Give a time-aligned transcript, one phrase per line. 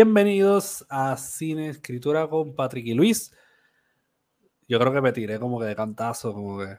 [0.00, 3.34] Bienvenidos a Cine Escritura con Patrick y Luis.
[4.68, 6.76] Yo creo que me tiré como que de cantazo, como que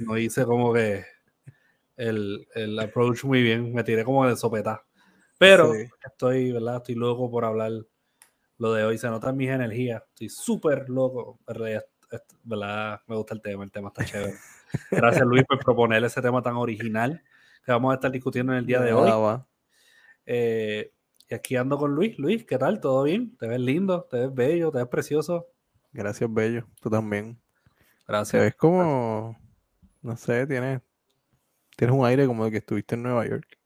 [0.00, 1.06] no hice como que
[1.96, 4.84] el, el approach muy bien, me tiré como de sopeta.
[5.38, 6.76] Pero estoy, ¿verdad?
[6.76, 7.72] Estoy loco por hablar
[8.58, 13.00] lo de hoy, se notan mis energías, estoy súper loco, ¿verdad?
[13.06, 14.34] Me gusta el tema, el tema está chévere.
[14.90, 17.22] Gracias Luis por proponer ese tema tan original
[17.64, 19.40] que vamos a estar discutiendo en el día de hoy.
[20.26, 20.90] Eh,
[21.28, 22.18] y aquí ando con Luis.
[22.18, 22.80] Luis, ¿qué tal?
[22.80, 23.36] ¿Todo bien?
[23.36, 24.04] ¿Te ves lindo?
[24.10, 24.70] ¿Te ves bello?
[24.70, 25.46] ¿Te ves precioso?
[25.92, 26.66] Gracias, bello.
[26.80, 27.40] Tú también.
[28.06, 28.42] Gracias.
[28.42, 29.38] Es como,
[30.02, 30.82] no sé, tienes,
[31.76, 33.58] tienes un aire como de que estuviste en Nueva York.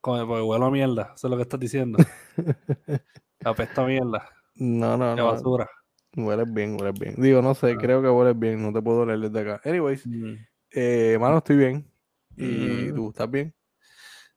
[0.00, 1.98] Como porque huelo a mierda, eso es lo que estás diciendo.
[3.44, 4.30] Apesta a mierda.
[4.54, 5.26] No, no, no.
[5.26, 5.68] basura.
[6.16, 7.14] Hueles bien, hueles bien.
[7.18, 7.78] Digo, no sé, ah.
[7.78, 9.68] creo que hueles bien, no te puedo leer desde acá.
[9.68, 10.34] Anyways, mm.
[10.72, 11.90] eh, mano, estoy bien.
[12.36, 12.94] ¿Y mm.
[12.94, 13.54] tú estás bien?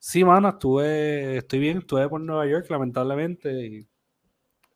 [0.06, 3.54] Sí, mano, estuve, estoy bien, estuve por Nueva York, lamentablemente.
[3.54, 3.88] Y,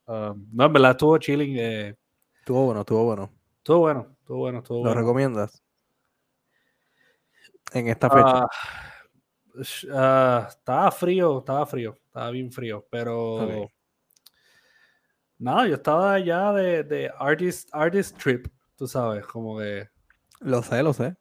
[0.05, 1.57] um, no, en verdad estuvo chilling.
[1.59, 1.97] Eh,
[2.39, 3.29] estuvo bueno, estuvo bueno.
[3.57, 5.61] Estuvo bueno, estuvo bueno, estuvo ¿Lo recomiendas?
[7.73, 8.45] En esta fecha.
[9.53, 13.69] Uh, estaba frío, estaba frío, estaba bien frío, pero
[15.39, 18.47] nada, yo estaba allá de, de artist, artist trip,
[18.77, 19.89] tú sabes, como que...
[20.39, 21.17] Lo sé, lo sé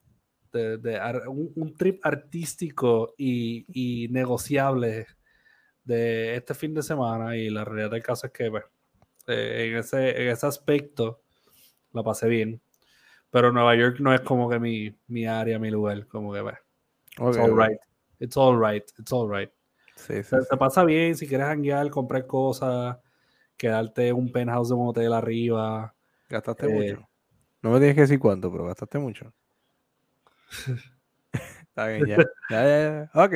[0.57, 5.07] de, un, trip artístico y, negociable
[5.85, 8.65] de este fin de semana y la realidad del caso es que pues,
[9.29, 11.21] eh, en, ese, en ese aspecto
[11.93, 12.61] la pasé bien.
[13.31, 16.57] Pero Nueva York no es como que mi, mi área, mi lugar, como que pues,
[17.19, 17.79] it's all right,
[18.21, 19.51] it's all right, it's all right.
[19.97, 20.23] se,
[20.59, 22.99] pasa bien si quieres hanguear, comprar cosas,
[23.57, 25.95] quedarte un penthouse de un hotel arriba.
[26.29, 27.09] Gastaste eh, mucho.
[27.63, 29.33] No me tienes que decir cuánto, pero gastaste mucho.
[31.77, 32.17] Está bien, ya.
[32.51, 33.33] ya, ya, Ok.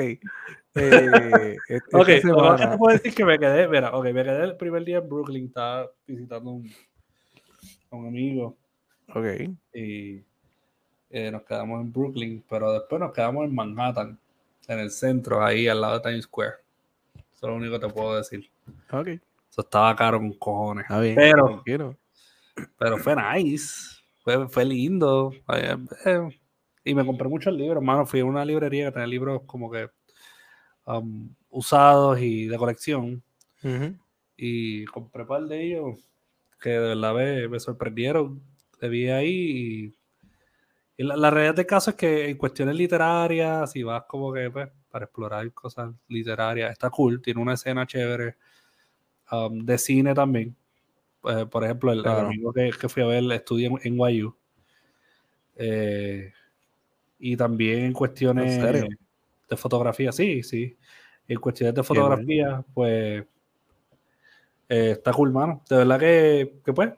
[0.77, 1.57] Eh,
[1.93, 2.71] ok, semana...
[2.71, 5.47] te puedo decir que me quedé, mira, ok, me quedé el primer día en Brooklyn,
[5.47, 6.71] estaba visitando un,
[7.91, 8.57] un amigo.
[9.15, 9.27] Ok.
[9.75, 10.25] Y
[11.11, 14.19] eh, nos quedamos en Brooklyn, pero después nos quedamos en Manhattan,
[14.69, 16.55] en el centro, ahí al lado de Times Square.
[17.15, 18.51] Eso es lo único que te puedo decir.
[18.93, 19.09] Ok.
[19.51, 20.87] Eso estaba caro con cojones.
[21.01, 21.97] bien, pero,
[22.79, 24.01] pero fue nice.
[24.23, 25.33] Fue, fue lindo.
[25.53, 26.40] Eh,
[26.85, 28.07] y me compré muchos libros, hermano.
[28.07, 29.89] Fui a una librería que tenía libros como que
[30.87, 33.23] um, usados y de colección.
[34.37, 35.99] Y compré un par de ellos
[36.61, 38.43] que de verdad me, me sorprendieron.
[38.79, 39.95] Te vi ahí
[40.97, 44.69] y, la, realidad del caso es que en cuestiones literarias, si vas como que pues,
[44.91, 47.23] para explorar cosas literarias, está cool.
[47.23, 48.37] Tiene una escena chévere
[49.33, 50.55] um, de cine también.
[51.21, 54.35] Pues, por ejemplo, el, amigo que, que, fui a ver estudia en, en YU.
[55.57, 56.33] Eh,
[57.21, 58.61] y también en cuestiones
[59.49, 60.77] de fotografía, sí, sí.
[61.29, 63.25] En cuestiones de fotografía, pues
[64.69, 65.63] eh, está cool, mano.
[65.69, 66.91] De verdad que, que, pues,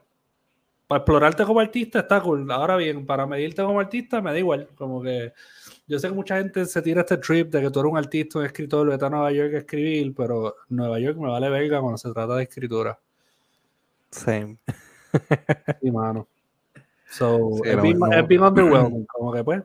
[0.87, 2.49] para explorarte como artista está cool.
[2.51, 4.69] Ahora bien, para medirte como artista me da igual.
[4.75, 5.33] Como que
[5.87, 8.39] yo sé que mucha gente se tira este trip de que tú eres un artista,
[8.39, 11.97] un escritor, vete a Nueva York a escribir, pero Nueva York me vale verga cuando
[11.97, 12.97] se trata de escritura.
[14.11, 14.57] Same.
[15.81, 16.27] Sí, mano.
[17.13, 18.01] So, es, bien,
[18.41, 19.05] underwhelming.
[19.05, 19.61] Como que, pues,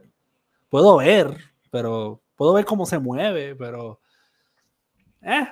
[0.69, 1.37] puedo ver,
[1.71, 4.01] pero puedo ver cómo se mueve, pero.
[5.23, 5.47] Eh.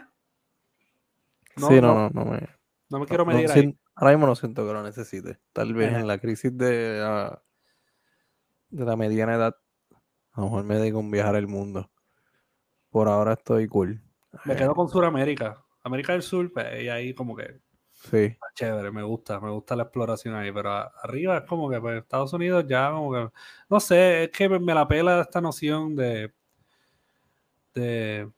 [1.57, 2.49] No, sí, no, no, no, me.
[2.89, 3.79] No me quiero medir ahí.
[3.95, 5.39] Ahora mismo no siento que lo necesite.
[5.53, 7.43] Tal vez en la crisis de, ah,
[8.69, 9.57] de la mediana edad,
[10.33, 11.91] a lo mejor me dedico a viajar el mundo.
[12.91, 14.03] Por ahora estoy cool.
[14.45, 15.65] Me quedo con Sudamérica.
[15.83, 17.61] América del Sur, pues, y ahí como que
[18.11, 18.37] Sí.
[18.55, 20.71] Chévere, me gusta, me gusta la exploración ahí, pero
[21.03, 23.31] arriba es como que pues, Estados Unidos ya como que,
[23.69, 26.33] no sé, es que me la pela esta noción de,
[27.75, 28.31] de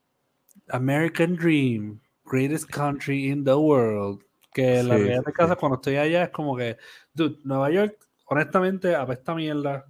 [0.71, 4.23] American Dream, greatest country in the world,
[4.53, 6.77] que la realidad de casa cuando estoy allá es como que,
[7.13, 9.87] dude, Nueva York, honestamente, apesta mierda,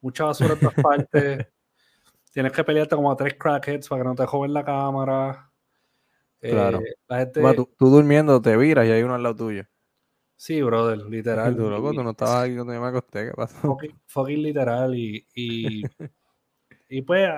[0.00, 1.46] mucha basura en todas partes,
[2.32, 5.47] tienes que pelearte como a tres crackheads para que no te joven la cámara,
[6.40, 6.80] Claro.
[7.10, 7.26] Eh,
[7.76, 9.64] tú, durmiendo te viras y hay uno al lado tuyo.
[10.36, 11.56] Sí, brother, literal.
[11.56, 13.76] Tú, loco, tú no estabas aquí cuando yo me acosté, ¿qué pasó?
[14.06, 14.94] Fucking, literal.
[14.94, 15.82] Y, y,
[16.88, 17.28] y pues,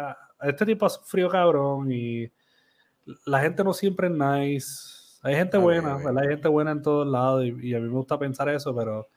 [0.43, 2.31] este tipo hace frío cabrón y
[3.25, 5.19] la gente no siempre es nice.
[5.23, 6.19] Hay gente buena, ¿verdad?
[6.19, 9.09] Hay gente buena en todos lados y, a mí me gusta pensar eso, pero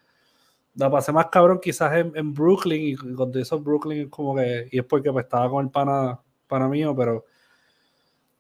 [0.75, 4.79] la pasé más cabrón quizás en, Brooklyn y cuando hizo Brooklyn es como que, y
[4.79, 7.25] es porque pues, estaba con el pana, pana mío, pero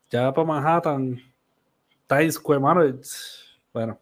[0.09, 1.32] ya para Manhattan
[2.31, 2.99] Square, mano.
[3.73, 3.99] Bueno,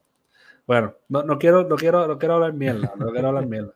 [0.67, 3.73] bueno, no, no, quiero, no, quiero, no quiero hablar mierda, no quiero hablar mierda.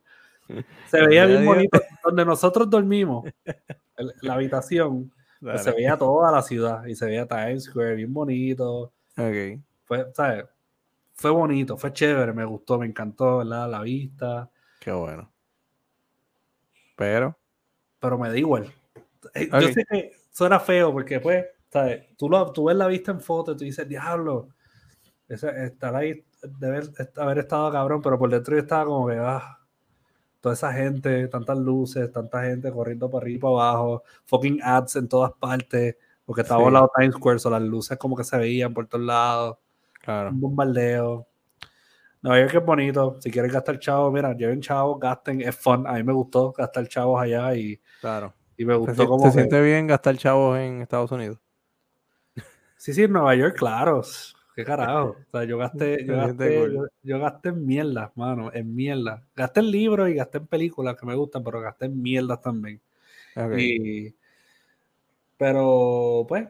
[0.87, 1.81] Se veía bien bonito.
[2.03, 3.25] Donde nosotros dormimos,
[4.21, 5.11] la habitación,
[5.41, 8.93] pues se veía toda la ciudad y se veía Times Square bien bonito.
[9.17, 9.61] Okay.
[9.85, 10.45] fue, ¿sabes?
[11.15, 13.69] Fue bonito, fue chévere, me gustó, me encantó, ¿verdad?
[13.69, 14.49] La vista.
[14.79, 15.31] Qué bueno.
[16.95, 17.37] Pero.
[17.99, 18.71] Pero me da igual.
[19.33, 21.45] Eh, yo sé que suena feo porque, pues,
[21.75, 22.07] ¿sabes?
[22.16, 24.48] Tú, lo, tú ves la vista en foto y tú dices, diablo,
[25.27, 26.25] ese, estar ahí
[26.57, 26.83] debe
[27.18, 29.60] haber estado cabrón, pero por dentro yo estaba como que, ah,
[30.39, 34.95] toda esa gente, tantas luces, tanta gente corriendo por arriba y para abajo, fucking ads
[34.95, 36.68] en todas partes, porque estaba sí.
[36.68, 39.57] al lado Times Square, so las luces como que se veían por todos lados.
[40.01, 40.30] Claro.
[40.30, 41.28] Un bombardeo.
[42.21, 43.18] No, yo que es bonito.
[43.19, 45.86] Si quieren gastar chavos, mira, lleven chavos, gasten, es fun.
[45.86, 48.33] A mí me gustó gastar chavos allá y, claro.
[48.56, 49.25] y me gustó ¿Se, como.
[49.25, 51.38] ¿Se que- siente bien gastar chavos en Estados Unidos?
[52.85, 54.03] Sí, sí, en Nueva York, claro.
[54.55, 55.17] ¿Qué carajo?
[55.19, 59.23] O sea, yo gasté, yo gasté, yo, yo gasté en mierda, mano, en mierda.
[59.35, 62.79] Gasté en libros y gasté en películas que me gustan, pero gasté en mierdas también.
[63.57, 64.13] Y,
[65.35, 66.47] pero, pues,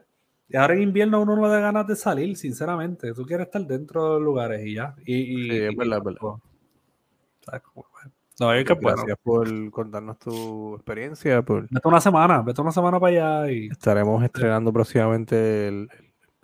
[0.49, 3.13] y ahora en invierno uno no le da ganas de salir, sinceramente.
[3.13, 4.93] Tú quieres estar dentro de los lugares y ya.
[5.05, 6.19] Y, y- Sí, es verdad, es verdad.
[6.19, 8.11] pues,
[8.41, 8.97] Nueva York es bueno.
[8.97, 11.41] Gracias por contarnos tu experiencia.
[11.43, 11.69] Por...
[11.69, 15.89] Vete una semana, vete una semana para allá y Estaremos estrenando próximamente el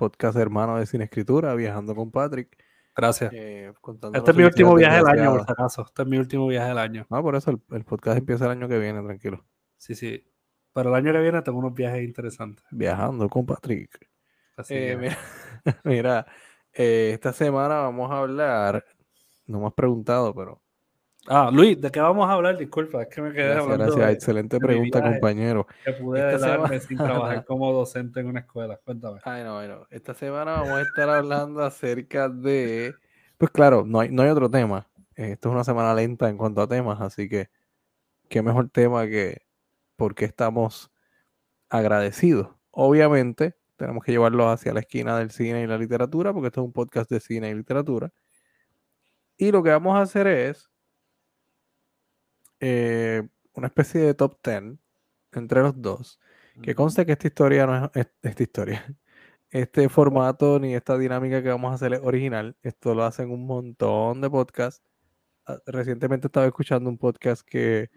[0.02, 2.58] podcast hermano de Sin Escritura, viajando con Patrick.
[2.96, 3.32] gracias.
[3.36, 3.72] eh,
[4.14, 5.84] Este es mi último viaje del año, por si acaso.
[5.84, 7.06] Este es mi último viaje del año.
[7.08, 9.46] No, por eso el, el podcast empieza el año que viene, tranquilo.
[9.78, 10.28] Sí, sí.
[10.74, 12.66] Pero el año que viene tengo unos viajes interesantes.
[12.72, 14.10] Viajando con Patrick.
[14.58, 15.16] Así Eh,
[15.84, 16.26] mira,
[16.74, 18.84] eh, esta semana vamos a hablar,
[19.46, 20.64] no me has preguntado, pero
[21.28, 22.58] Ah, Luis, ¿de qué vamos a hablar?
[22.58, 25.68] Disculpa, es que me quedé gracias, hablando gracias, de excelente de pregunta, compañero.
[25.86, 26.98] que pude esta darme semana- sin
[27.38, 28.80] trabajar como docente en una escuela.
[28.84, 29.20] Cuéntame.
[29.24, 29.86] Ay, no, ay, no.
[29.92, 32.96] Esta semana vamos a estar hablando acerca de,
[33.38, 34.88] pues claro, no hay, no hay otro tema.
[35.16, 37.50] Esto es una semana lenta en cuanto a temas, así que
[38.28, 39.44] qué mejor tema que
[39.96, 40.92] por qué estamos
[41.70, 42.50] agradecidos.
[42.72, 46.66] Obviamente, tenemos que llevarlo hacia la esquina del cine y la literatura, porque esto es
[46.66, 48.12] un podcast de cine y literatura.
[49.38, 50.71] Y lo que vamos a hacer es
[52.62, 54.80] eh, una especie de top 10
[55.34, 56.20] entre los dos.
[56.64, 58.86] Que conste que esta historia no es, es- esta historia.
[59.54, 62.56] Este formato ni esta dinámica que vamos a hacer es original.
[62.64, 64.82] Esto lo hacen un montón de podcasts.
[65.46, 67.90] Ah, Recientemente estaba escuchando un podcast que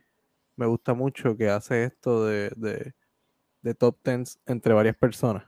[0.57, 2.95] me gusta mucho, que hace esto de, de,
[3.63, 5.45] de top 10 entre varias personas.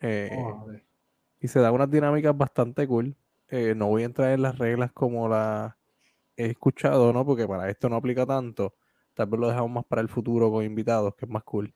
[0.00, 0.70] Eh, Oh,
[1.40, 3.16] y se da unas dinámicas bastante cool.
[3.48, 5.74] Eh, no voy a entrar en las reglas como las
[6.36, 7.24] he escuchado, ¿no?
[7.24, 8.74] Porque para esto no aplica tanto.
[9.14, 11.74] Tal vez lo dejamos más para el futuro con invitados, que es más cool.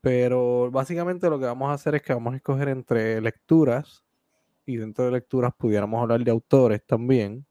[0.00, 4.04] Pero básicamente lo que vamos a hacer es que vamos a escoger entre lecturas
[4.66, 7.46] y dentro de lecturas pudiéramos hablar de autores también.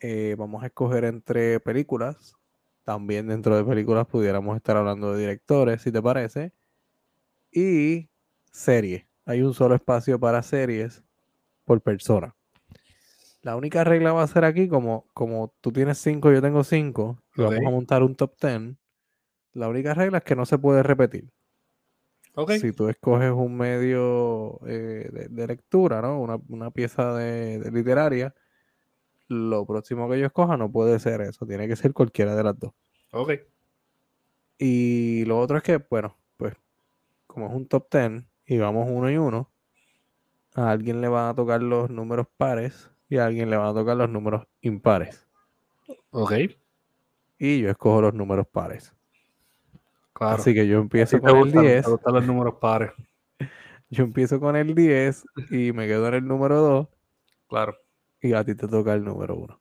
[0.00, 2.36] Eh, vamos a escoger entre películas.
[2.84, 6.52] También dentro de películas pudiéramos estar hablando de directores, si te parece.
[7.52, 8.08] Y
[8.50, 9.06] series.
[9.24, 11.02] Hay un solo espacio para series
[11.64, 12.34] por persona.
[13.42, 17.18] La única regla va a ser aquí, como, como tú tienes cinco, yo tengo cinco,
[17.36, 18.76] y vamos a montar un top 10.
[19.54, 21.28] La única regla es que no se puede repetir.
[22.34, 22.52] Ok.
[22.52, 26.20] Si tú escoges un medio eh, de, de lectura, ¿no?
[26.20, 28.32] Una, una pieza de, de literaria,
[29.26, 32.58] lo próximo que yo escoja no puede ser eso, tiene que ser cualquiera de las
[32.58, 32.72] dos.
[33.10, 33.32] Ok.
[34.56, 36.54] Y lo otro es que, bueno, pues
[37.26, 39.50] como es un top 10 y vamos uno y uno,
[40.54, 43.74] a alguien le van a tocar los números pares y a alguien le van a
[43.74, 45.28] tocar los números impares.
[46.12, 46.32] Ok.
[47.38, 48.94] Y yo escojo los números pares.
[50.14, 50.36] Claro.
[50.36, 52.92] Así que yo empiezo con el gustan, 10, te gustan los números pares.
[53.90, 56.88] yo empiezo con el 10 y me quedo en el número 2
[57.50, 57.76] Claro.
[58.22, 59.60] y a ti te toca el número 1.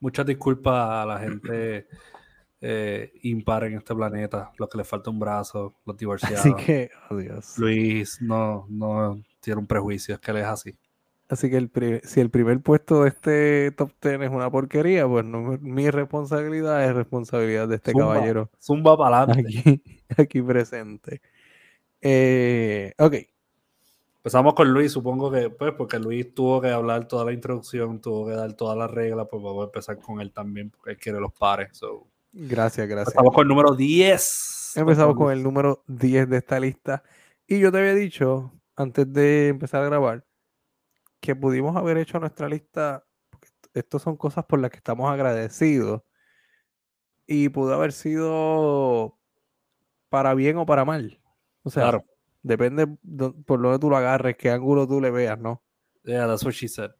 [0.00, 1.88] Muchas disculpas a la gente
[2.60, 6.40] eh, impar en este planeta, los que les falta un brazo, los divorciados.
[6.40, 7.56] Así que, adiós.
[7.56, 10.78] Luis no, no tiene un prejuicio, es que él es así.
[11.28, 15.06] Así que el pri- si el primer puesto de este top 10 es una porquería,
[15.06, 18.14] pues no mi responsabilidad, es responsabilidad de este Zumba.
[18.14, 19.82] caballero Zumba para aquí,
[20.16, 21.20] aquí presente.
[22.00, 23.14] Eh, ok,
[24.18, 28.26] Empezamos con Luis, supongo que, pues, porque Luis tuvo que hablar toda la introducción, tuvo
[28.26, 31.20] que dar todas las reglas, pues vamos a empezar con él también, porque él quiere
[31.20, 31.70] los pares.
[31.72, 32.06] so.
[32.32, 33.14] gracias, gracias.
[33.14, 34.72] Empezamos con el número 10.
[34.76, 37.02] Empezamos con el número 10 de esta lista.
[37.46, 40.24] Y yo te había dicho, antes de empezar a grabar,
[41.20, 46.02] que pudimos haber hecho nuestra lista, porque estas son cosas por las que estamos agradecidos.
[47.26, 49.18] Y pudo haber sido
[50.08, 51.20] para bien o para mal.
[51.62, 52.04] O sea, Claro.
[52.42, 55.62] depende do- por donde tú lo agarres, qué ángulo tú le veas, ¿no?
[56.04, 56.90] Yeah, that's what she said.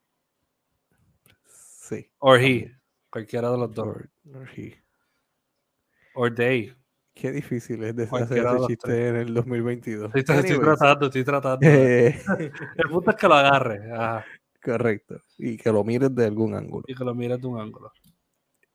[1.47, 2.11] Sí.
[2.19, 2.77] Or he.
[3.11, 3.87] Cualquiera de los dos.
[3.87, 4.75] Or- or he.
[6.15, 6.77] Or they.
[7.21, 10.15] Qué difícil es de hacer Cualquiera de ese chiste en el 2022.
[10.15, 11.67] Estoy, tratando, estoy tratando.
[11.67, 12.17] eh,
[12.77, 14.25] El punto es que lo agarre ajá,
[14.63, 15.21] correcto.
[15.37, 16.85] Y que lo mires de algún ángulo.
[16.87, 17.91] y que lo mires de un ángulo.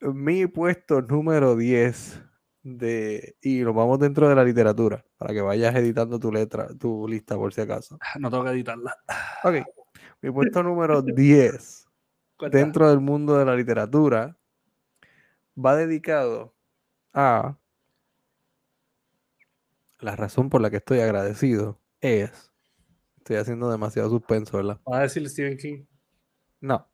[0.02, 2.22] Mi puesto número 10
[2.64, 3.38] de...
[3.42, 7.38] Y nos vamos dentro de la literatura, para que vayas editando tu letra, tu lista
[7.38, 7.98] por si acaso.
[8.20, 8.94] No tengo que editarla.
[9.46, 9.56] Ok.
[10.22, 11.88] Mi puesto número 10
[12.38, 12.58] Cuenta.
[12.58, 14.36] dentro del mundo de la literatura
[15.58, 16.54] va dedicado
[17.14, 17.58] a
[20.04, 22.52] la razón por la que estoy agradecido es
[23.18, 24.80] estoy haciendo demasiado suspenso, ¿verdad?
[24.86, 25.86] ¿Vas a decir Stephen King?
[26.60, 26.88] No.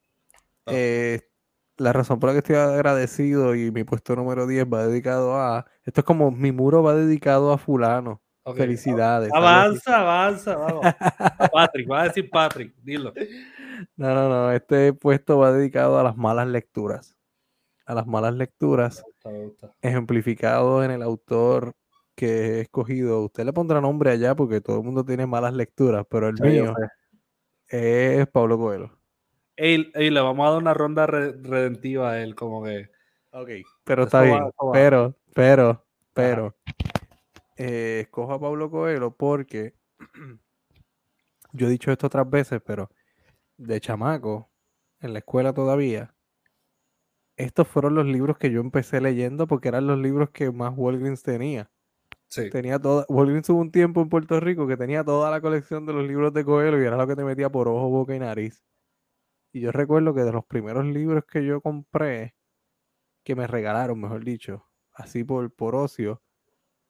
[0.65, 0.71] Ah.
[0.71, 1.21] Eh,
[1.77, 5.65] la razón por la que estoy agradecido y mi puesto número 10 va dedicado a
[5.83, 8.21] esto es como mi muro va dedicado a fulano.
[8.55, 9.31] Felicidades.
[9.31, 10.83] Avanza, avanza, vamos.
[10.83, 13.13] A Patrick, va a decir Patrick, dilo.
[13.95, 14.51] No, no, no.
[14.51, 17.15] Este puesto va dedicado a las malas lecturas.
[17.85, 18.97] A las malas lecturas.
[18.97, 19.75] Me gusta, me gusta.
[19.81, 21.75] ejemplificado en el autor
[22.19, 23.23] que he escogido.
[23.23, 26.43] Usted le pondrá nombre allá porque todo el mundo tiene malas lecturas, pero el Sí,
[26.43, 26.73] mío
[27.69, 28.17] sé.
[28.19, 28.99] es Pablo Coelho.
[29.55, 32.89] Ey, ey, le vamos a dar una ronda re- redentiva a él, como que.
[33.31, 33.49] Ok.
[33.85, 34.43] Pero está bien.
[34.43, 34.51] va.
[34.73, 36.55] Pero, pero, pero.
[37.55, 39.75] eh, escojo a Pablo Coelho porque
[41.53, 42.89] yo he dicho esto otras veces, pero
[43.57, 44.49] de chamaco,
[44.99, 46.13] en la escuela todavía,
[47.37, 51.23] estos fueron los libros que yo empecé leyendo porque eran los libros que más Walgreens
[51.23, 51.69] tenía.
[52.29, 52.49] Sí.
[52.51, 55.93] Tenía toda, Walgreens hubo un tiempo en Puerto Rico que tenía toda la colección de
[55.93, 58.63] los libros de Coelho y era lo que te metía por ojo, boca y nariz.
[59.51, 62.35] Y yo recuerdo que de los primeros libros que yo compré,
[63.23, 66.21] que me regalaron, mejor dicho, así por, por ocio,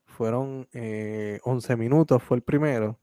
[0.06, 3.00] fueron eh, 11 minutos, fue el primero,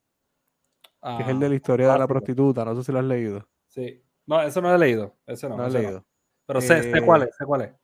[1.16, 3.48] que es el de la historia de la prostituta, no sé si lo has leído.
[3.68, 4.02] Sí.
[4.26, 5.16] No, eso no lo he leído.
[5.24, 5.82] Ese no, No, he ese no.
[5.84, 6.06] leído.
[6.46, 7.74] Pero sé, sé Eh, cuál es, sé cuál es.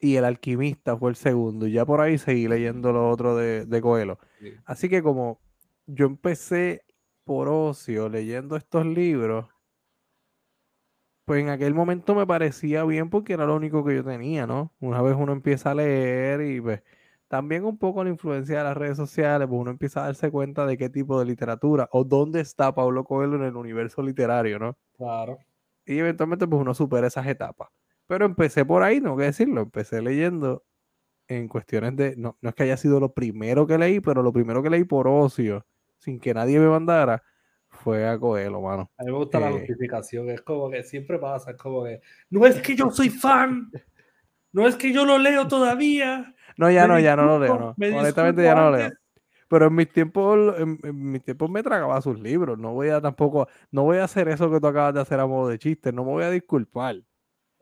[0.00, 3.66] Y El alquimista fue el segundo, y ya por ahí seguí leyendo lo otro de,
[3.66, 4.18] de Coelho.
[4.40, 4.52] Sí.
[4.64, 5.40] Así que como
[5.86, 6.84] yo empecé
[7.24, 9.46] por ocio leyendo estos libros,
[11.24, 14.72] pues en aquel momento me parecía bien porque era lo único que yo tenía, ¿no?
[14.80, 16.82] Una vez uno empieza a leer y pues
[17.28, 20.64] también un poco la influencia de las redes sociales, pues uno empieza a darse cuenta
[20.64, 24.78] de qué tipo de literatura o dónde está Pablo Coelho en el universo literario, ¿no?
[24.96, 25.38] Claro.
[25.84, 27.68] Y eventualmente pues uno supera esas etapas.
[28.08, 30.64] Pero empecé por ahí, no que decirlo, empecé leyendo
[31.28, 34.32] en cuestiones de, no, no es que haya sido lo primero que leí, pero lo
[34.32, 35.64] primero que leí por ocio,
[35.98, 37.22] sin que nadie me mandara,
[37.68, 38.90] fue a Coelho, mano.
[38.96, 40.30] A mí me gusta la Eh, justificación.
[40.30, 41.50] Es como que siempre pasa.
[41.50, 42.00] Es como que.
[42.30, 43.70] No es que yo soy fan.
[44.52, 46.34] No es que yo lo leo todavía.
[46.56, 47.74] No, ya Me no, ya no lo leo, no.
[47.76, 48.90] me Honestamente ya no lo leo.
[49.48, 52.58] Pero en mis tiempos, en, en mis tiempos me tragaba sus libros.
[52.58, 55.26] No voy a tampoco, no voy a hacer eso que tú acabas de hacer a
[55.26, 55.92] modo de chiste.
[55.92, 56.96] No me voy a disculpar.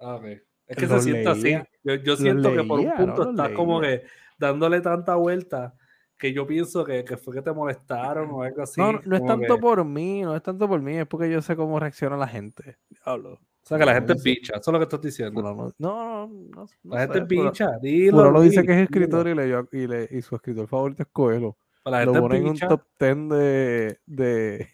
[0.00, 0.25] Ah, ok.
[0.69, 1.57] Es que Los se siente así.
[1.85, 2.97] Yo, yo siento que por un ¿no?
[2.97, 4.03] punto Los estás como que
[4.38, 5.75] dándole tanta vuelta
[6.19, 8.81] que yo pienso que, que fue que te molestaron o algo así.
[8.81, 11.31] no, no, no es tanto que- por mí, no es tanto por mí, es porque
[11.31, 12.79] yo sé cómo reacciona la gente.
[12.88, 13.35] Diablo.
[13.35, 14.53] o sea, que la no gente dice- bicha.
[14.57, 15.43] Eso es lo que estás diciendo.
[15.43, 16.67] No, no, no.
[16.83, 17.71] no la gente sé, Fulano- bicha.
[17.81, 18.17] Dilo.
[18.17, 21.09] Fulano dice Luis, que es escritor y, leyó, y, le- y su escritor favorito es
[21.12, 21.57] Coelho.
[21.85, 24.69] La Lo gente pone es en un top 10 de, de, de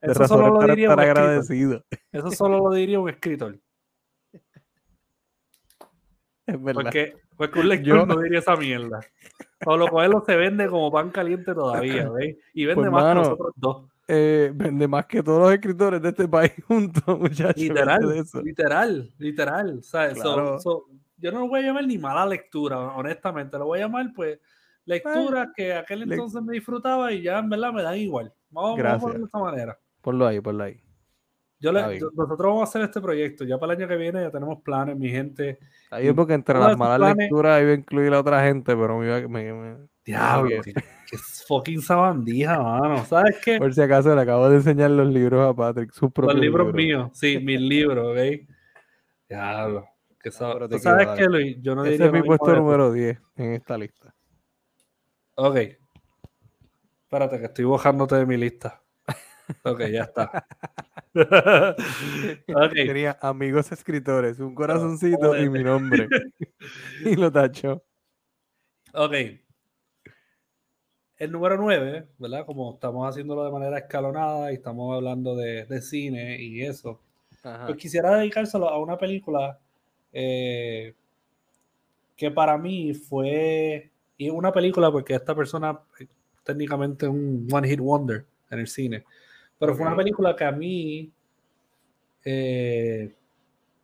[0.00, 1.84] Eso solo lo para diría estar un escritor.
[2.10, 3.60] Eso solo lo diría un escritor.
[6.46, 6.82] Es verdad.
[6.82, 9.00] Porque, porque un lector Yo- no diría esa mierda.
[9.60, 12.36] Pablo Coelho se vende como pan caliente todavía, ¿veis?
[12.54, 13.88] Y vende Pues, más mano, que nosotros dos.
[14.08, 17.56] Eh, vende más que todos los escritores de este país juntos, muchachos.
[17.56, 19.80] Literal, literal, literal.
[20.14, 20.58] Claro.
[20.58, 23.56] so, yo no lo voy a llamar ni mala lectura, honestamente.
[23.56, 24.40] Lo voy a llamar, pues,
[24.84, 28.32] lectura que aquel le- entonces me disfrutaba y ya en verdad me dan igual.
[28.50, 29.78] Vamos, vamos a ponerlo de esta manera.
[30.00, 30.80] Ponlo ahí, ponlo ahí.
[31.62, 33.44] Yo le- nosotros vamos a hacer este proyecto.
[33.44, 35.58] Ya para el año que viene ya tenemos planes, mi gente.
[35.90, 38.98] Ahí es porque entre las malas planes- lecturas iba a incluir a otra gente, pero
[38.98, 41.16] me, iba- me- me- Diablo, qué, qué
[41.46, 43.04] fucking sabandija, mano.
[43.04, 43.58] ¿Sabes qué?
[43.58, 47.10] por si acaso le acabo de enseñar los libros a Patrick, sus Los libros míos,
[47.14, 48.40] sí, mis libros, ¿veis?
[49.28, 49.86] Diablo.
[50.20, 51.56] Que No, sab- ¿Tú sabes qué, Luis?
[51.62, 54.12] Yo no Ese diría es mi puesto número 10 en esta lista.
[55.36, 55.56] Ok.
[57.04, 58.80] Espérate, que estoy bojándote de mi lista.
[59.64, 60.46] Ok, ya está.
[62.74, 66.08] Tenía amigos escritores, un corazoncito y mi nombre.
[67.04, 67.82] y lo tacho.
[68.94, 69.14] Ok.
[71.18, 72.44] El número 9, ¿verdad?
[72.46, 77.00] Como estamos haciéndolo de manera escalonada y estamos hablando de, de cine y eso,
[77.44, 77.66] Ajá.
[77.66, 79.58] pues quisiera dedicárselo a una película
[80.12, 80.94] eh,
[82.16, 86.06] que para mí fue, y una película porque esta persona eh,
[86.44, 89.04] técnicamente un one hit wonder en el cine,
[89.62, 91.12] pero fue una película que a mí
[92.24, 93.14] eh,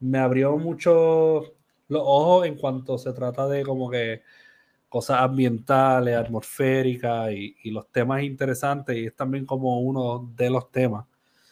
[0.01, 1.43] me abrió mucho
[1.89, 4.23] los ojos en cuanto se trata de como que
[4.89, 10.71] cosas ambientales, atmosféricas y, y los temas interesantes y es también como uno de los
[10.71, 11.05] temas.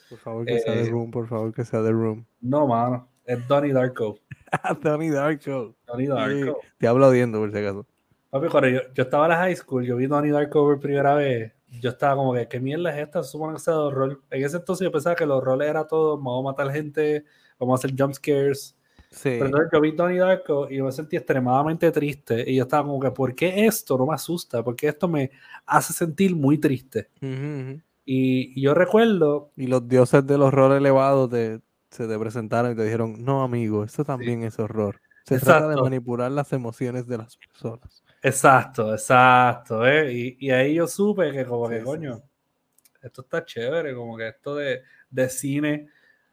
[0.08, 2.24] Por favor, que sea The Eh, Room, por favor, que sea The Room.
[2.40, 4.18] No, mano, es Donnie Darko.
[4.82, 5.74] Donnie Darko.
[5.86, 6.60] Donnie Sí, Darko.
[6.78, 7.86] te hablo odiando, por si acaso.
[8.30, 11.14] Papi, cuando yo, yo estaba en la high school, yo vi Donnie Darko por primera
[11.14, 11.52] vez.
[11.68, 13.22] Yo estaba como que, ¿qué mierda es esta?
[13.22, 14.22] Se supone que sea de horror.
[14.30, 17.24] En ese entonces yo pensaba que los roles era todo, vamos a matar gente,
[17.58, 18.78] vamos a hacer jump scares.
[19.10, 19.30] Sí.
[19.30, 22.44] Pero entonces yo vi Donnie Darko y me sentí extremadamente triste.
[22.50, 24.62] Y yo estaba como que, ¿por qué esto no me asusta?
[24.62, 25.30] Porque esto me
[25.66, 27.10] hace sentir muy triste.
[27.20, 27.80] Ujú, ujú.
[28.04, 32.76] Y, y yo recuerdo, Y los dioses del horror elevado te, se te presentaron y
[32.76, 35.00] te dijeron, no, amigo, esto también es horror.
[35.24, 35.82] Se trata de Exacto.
[35.84, 38.04] manipular las emociones de las personas.
[38.28, 40.12] Exacto, exacto, ¿eh?
[40.12, 42.22] Y, y ahí yo supe que como que, Sí, coño,
[43.02, 45.88] esto está chévere, como que esto de, de cine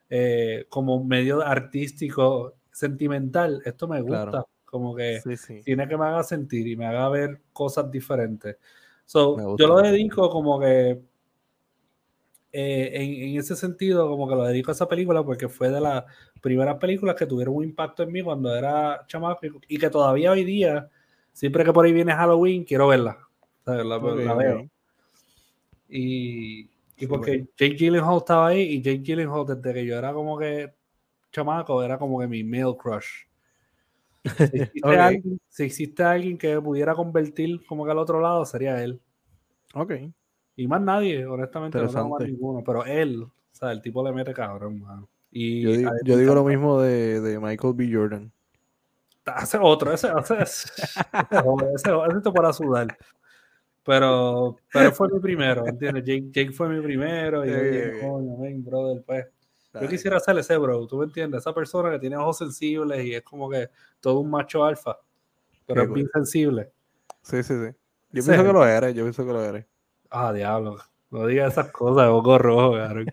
[0.10, 4.30] eh, como medio artístico, sentimental, esto me gusta.
[4.30, 4.50] Claro.
[4.66, 5.62] Como que Sí, sí.
[5.62, 8.58] cine que me haga sentir y me haga ver cosas diferentes.
[9.06, 11.00] So, gusta, yo lo dedico como que
[12.52, 15.82] eh, en, en ese sentido, como que lo dedico a esa película porque fue de
[15.82, 16.04] las
[16.42, 20.44] primeras películas que tuvieron un impacto en mí cuando era chamaco y que todavía hoy
[20.44, 20.90] día,
[21.34, 23.20] siempre que por ahí viene Halloween, quiero verla.
[23.66, 24.70] La, veo.
[25.90, 30.38] Y, y porque Jake Gyllenhaal estaba ahí y Jake Gyllenhaal desde que yo era como
[30.38, 30.74] que
[31.32, 33.26] chamaco era como que mi male crush.
[34.24, 34.24] Si
[34.62, 39.02] existe, alguien, si existe alguien que pudiera convertir como que al otro lado sería él.
[39.74, 39.94] Ok.
[40.56, 42.64] Y más nadie, honestamente, no tengo más ninguno.
[42.64, 45.10] Pero él, o sea, el tipo le mete cabrón, mano.
[45.32, 47.90] Y Yo, di- a él yo digo lo mismo de, de Michael B.
[47.92, 48.32] Jordan.
[49.26, 50.72] Hace otro, ese, ese, ese,
[51.74, 52.98] ese, ese, para sudar.
[53.86, 56.04] Pero, pero fue mi primero, ¿entiendes?
[56.06, 57.46] Jake, Jake fue mi primero.
[57.46, 59.26] Y yo dije, coño, ven, brother, pues.
[59.82, 61.40] Yo quisiera ser ese bro, ¿tú me entiendes?
[61.42, 65.00] Esa persona que tiene ojos sensibles y es como que todo un macho alfa,
[65.66, 66.72] pero Qué es bien sensible.
[67.24, 67.76] Sí, sí, sí.
[68.12, 69.66] Yo pienso que lo eres, yo pienso que lo eres.
[70.12, 70.78] Ah, diablo.
[71.10, 73.06] No digas esas cosas, ojo rojo, cabrón.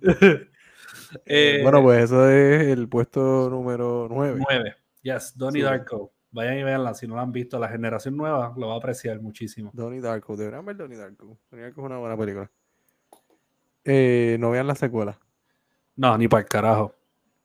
[1.26, 4.40] Eh, bueno, pues eso es el puesto número 9.
[4.48, 4.76] 9.
[5.02, 5.62] Yes, Donnie.
[5.62, 6.12] Darko.
[6.30, 6.94] Vayan y veanla.
[6.94, 9.70] Si no la han visto, la generación nueva lo va a apreciar muchísimo.
[9.74, 10.36] Donnie Darko.
[10.36, 11.38] Deberían ver Donnie Darko.
[11.50, 12.50] Donnie Darko es una buena película.
[13.84, 15.18] Eh, no vean la secuela,
[15.96, 16.94] No, ni para el carajo.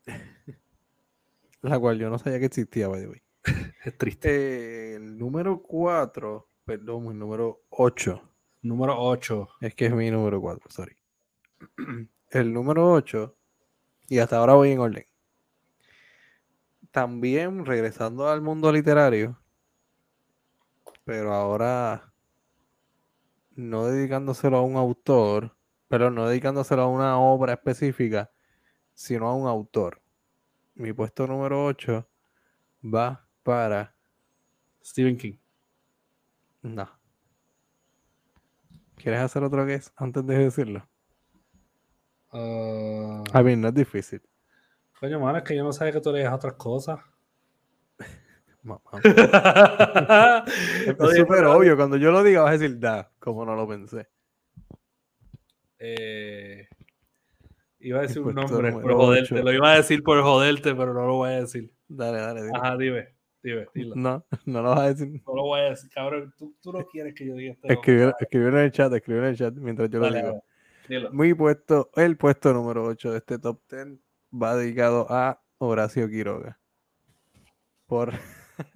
[1.62, 3.22] la cual yo no sabía que existía, by the way.
[3.86, 4.30] Es triste.
[4.30, 8.22] Eh, el número 4, perdón, el número 8.
[8.62, 9.50] Número 8.
[9.62, 10.96] Es que es mi número 4, sorry.
[12.30, 13.38] El número 8,
[14.10, 15.06] y hasta ahora voy en orden.
[16.92, 19.40] También regresando al mundo literario,
[21.04, 22.14] pero ahora
[23.56, 25.56] no dedicándoselo a un autor,
[25.88, 28.32] pero no dedicándoselo a una obra específica,
[28.94, 30.02] sino a un autor.
[30.76, 32.08] Mi puesto número 8
[32.84, 33.96] va para...
[34.84, 35.38] Stephen King.
[36.62, 36.90] No.
[38.96, 40.88] ¿Quieres hacer otro guess antes de decirlo?
[42.32, 44.22] Ah, A mí no es difícil.
[45.00, 47.00] Coño, mano, es que yo no sabía que tú leías otras cosas.
[48.64, 48.82] Mamá.
[49.04, 49.14] es
[50.88, 51.76] Es súper obvio.
[51.78, 54.08] Cuando yo lo diga vas a decir, da, como no lo pensé.
[55.80, 56.68] Eh,
[57.80, 59.44] iba a decir un Puesto nombre por joderte.
[59.44, 61.72] Lo iba a decir por joderte, pero no lo voy a decir.
[61.88, 62.54] Dale, dale, dile.
[62.56, 63.08] Ajá, dime.
[63.42, 63.96] Dime, dilo.
[63.96, 65.22] No, no lo vas a decir.
[65.26, 66.34] No lo voy a decir, cabrón.
[66.38, 67.68] Tú, tú no quieres que yo diga esto.
[67.70, 70.44] Escribir, escribir en el chat, escribir en el chat mientras yo lo digo.
[70.90, 71.12] dilo.
[71.12, 74.00] Mi puesto, el puesto número 8 de este top 10
[74.32, 76.60] va dedicado a Horacio Quiroga.
[77.86, 78.14] Por.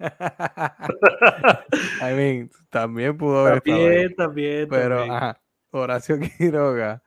[2.00, 4.14] I mean, también pudo haber estado ahí.
[4.14, 4.68] También, también.
[4.68, 5.16] Pero, también.
[5.16, 7.02] ajá, Horacio Quiroga,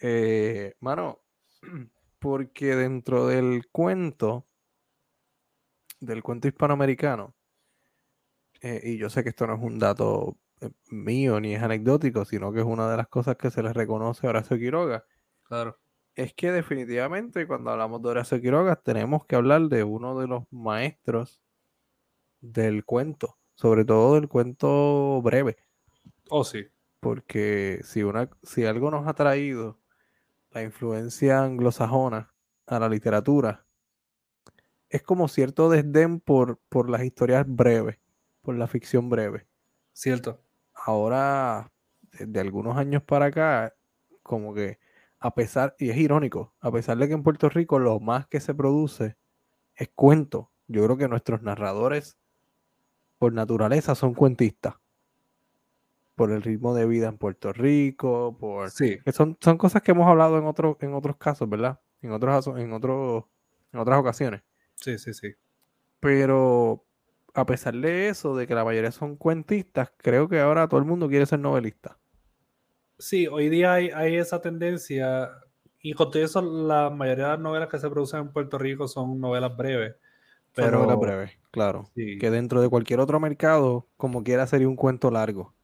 [0.00, 1.20] eh, mano,
[2.18, 4.46] porque dentro del cuento,
[6.00, 7.34] del cuento hispanoamericano,
[8.62, 12.24] eh, y yo sé que esto no es un dato eh, mío ni es anecdótico,
[12.24, 15.04] sino que es una de las cosas que se le reconoce a Horacio Quiroga,
[15.44, 15.78] Claro.
[16.16, 20.44] Es que definitivamente cuando hablamos de Horacio Quiroga tenemos que hablar de uno de los
[20.50, 21.40] maestros
[22.40, 25.58] del cuento, sobre todo del cuento breve
[26.30, 26.66] Oh, sí.
[27.00, 29.80] porque si, una, si algo nos ha traído
[30.50, 32.34] la influencia anglosajona
[32.66, 33.66] a la literatura,
[34.88, 37.98] es como cierto desdén por, por las historias breves,
[38.42, 39.46] por la ficción breve.
[39.92, 40.40] Cierto.
[40.74, 41.72] Ahora,
[42.12, 43.74] desde algunos años para acá,
[44.22, 44.78] como que
[45.18, 48.40] a pesar, y es irónico, a pesar de que en Puerto Rico lo más que
[48.40, 49.16] se produce
[49.74, 52.18] es cuento, yo creo que nuestros narradores
[53.18, 54.74] por naturaleza son cuentistas.
[56.14, 58.98] Por el ritmo de vida en Puerto Rico, por Sí.
[59.04, 61.80] que son, son cosas que hemos hablado en otros en otros casos, ¿verdad?
[62.00, 63.24] En otros en otros
[63.72, 64.42] en otras ocasiones.
[64.76, 65.34] Sí, sí, sí.
[66.00, 66.84] Pero
[67.34, 70.86] a pesar de eso, de que la mayoría son cuentistas, creo que ahora todo el
[70.86, 71.95] mundo quiere ser novelista.
[72.98, 75.30] Sí, hoy día hay, hay esa tendencia
[75.80, 78.88] y con todo eso la mayoría de las novelas que se producen en Puerto Rico
[78.88, 79.96] son novelas breves.
[80.54, 81.90] Pero, novelas breves, claro.
[81.94, 82.18] Sí.
[82.18, 85.54] Que dentro de cualquier otro mercado, como quiera, sería un cuento largo.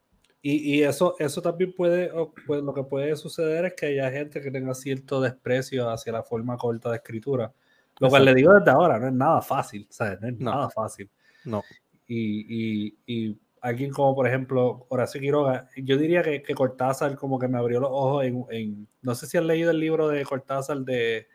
[0.43, 2.11] Y, y eso, eso también puede,
[2.45, 6.21] pues, lo que puede suceder es que haya gente que tenga cierto desprecio hacia la
[6.21, 7.53] forma corta de escritura.
[7.99, 8.25] Lo cual Exacto.
[8.25, 10.19] le digo desde ahora, no es nada fácil, ¿sabes?
[10.21, 10.51] No es No.
[10.51, 11.09] nada fácil.
[11.45, 11.63] No.
[12.07, 17.39] Y, y, y alguien como, por ejemplo, Horacio Quiroga, yo diría que, que Cortázar como
[17.39, 20.23] que me abrió los ojos en, en- no sé si has leído el libro de
[20.25, 21.27] Cortázar de,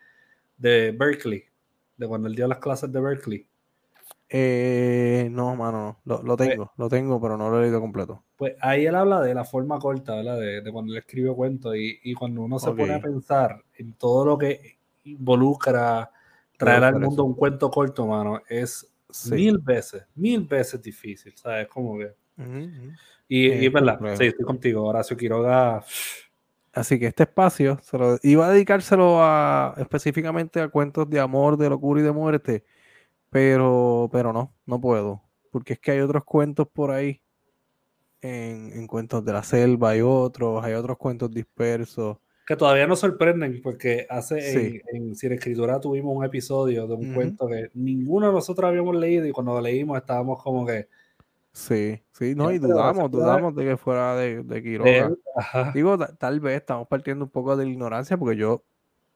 [0.57, 1.43] de Berkeley,
[1.97, 3.47] de cuando él dio las clases de Berkeley.
[4.31, 6.17] Eh, no, mano, no.
[6.17, 8.23] Lo, lo Pues- tengo, lo tengo, pero no lo he leído completo.
[8.37, 10.37] Pues ahí él habla de la forma corta, ¿verdad?
[10.39, 13.93] De, de cuando él escribe cuentos y, y cuando uno se pone a pensar en
[13.93, 16.11] todo lo que involucra
[16.57, 19.33] traer al mundo un cuento corto, mano, es Sí.
[19.33, 21.67] mil veces, mil veces difícil, ¿sabes?
[21.67, 22.13] Como que...
[23.27, 25.83] Y, y Es verdad, sí, estoy contigo, Horacio Quiroga...
[26.71, 31.57] Así que este espacio se lo, iba a dedicárselo a específicamente a cuentos de amor,
[31.57, 32.63] de locura y de muerte,
[33.31, 37.21] pero, pero no, no puedo, porque es que hay otros cuentos por ahí,
[38.21, 42.17] en, en cuentos de la selva hay otros, hay otros cuentos dispersos.
[42.49, 44.81] Que todavía nos sorprenden porque hace Sí.
[44.91, 49.27] en, en Escritura tuvimos un episodio de un cuento que ninguno de nosotros habíamos leído
[49.27, 50.87] y cuando lo leímos estábamos como que
[51.51, 55.11] Sí, sí, no, y dudamos, dudamos de que fuera de, Quiroga.
[55.75, 58.63] Digo, ta- tal vez estamos partiendo un poco de la ignorancia, porque yo,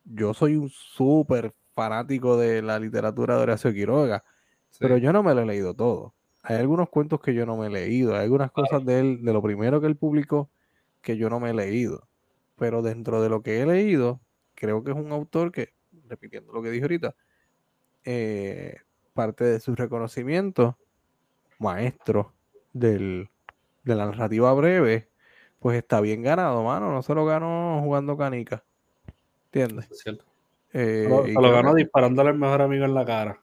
[0.04, 4.24] yo soy un súper fanático de la literatura de Horacio Quiroga.
[4.70, 4.78] sí.
[4.80, 6.14] pero yo no me lo he leído todo.
[6.44, 9.34] Hay algunos cuentos que yo no me he leído, hay algunas cosas de él, de
[9.34, 10.50] lo primero que él publicó,
[11.02, 12.08] que yo no me he leído.
[12.58, 14.22] Pero dentro de lo que he leído,
[14.56, 15.74] creo que es un autor que,
[16.08, 17.16] repitiendo lo que dije ahorita,
[18.06, 18.76] eh,
[19.14, 20.78] parte de su reconocimiento,
[21.60, 22.34] maestro
[22.74, 23.30] del,
[23.84, 25.10] de la narrativa breve,
[25.60, 26.92] pues está bien ganado, mano.
[26.92, 28.64] No se lo ganó jugando canica.
[29.46, 29.90] ¿Entiendes?
[29.92, 30.26] es cierto.
[30.74, 33.40] Eh, Se lo, se lo ganó que- disparándole al mejor amigo en la cara.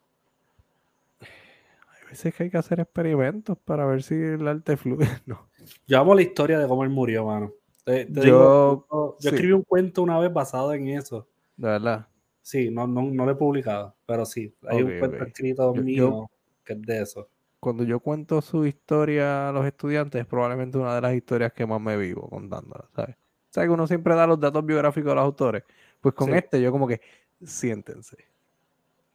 [1.21, 5.07] Hay veces que hay que hacer experimentos para ver si el arte fluye.
[5.27, 5.49] No.
[5.87, 7.53] Yo amo la historia de cómo él murió, mano.
[7.85, 9.29] Te- te Yo- digo, yo, sí.
[9.29, 11.27] escribí un cuento una vez basado en eso.
[11.57, 12.07] De verdad.
[12.43, 15.27] Sí, no, no, no lo he publicado, pero sí, hay Ok, un cuento ok.
[15.29, 16.31] escrito Yo- mío yo-
[16.65, 17.29] que es de eso.
[17.59, 21.67] Cuando yo cuento su historia a los estudiantes, es probablemente una de las historias que
[21.67, 23.17] más me vivo contándola, ¿sabes?
[23.17, 25.65] O sea, que uno siempre da los datos biográficos de los autores.
[26.01, 26.37] Pues con Sí.
[26.37, 27.01] este yo como que,
[27.45, 28.17] siéntense.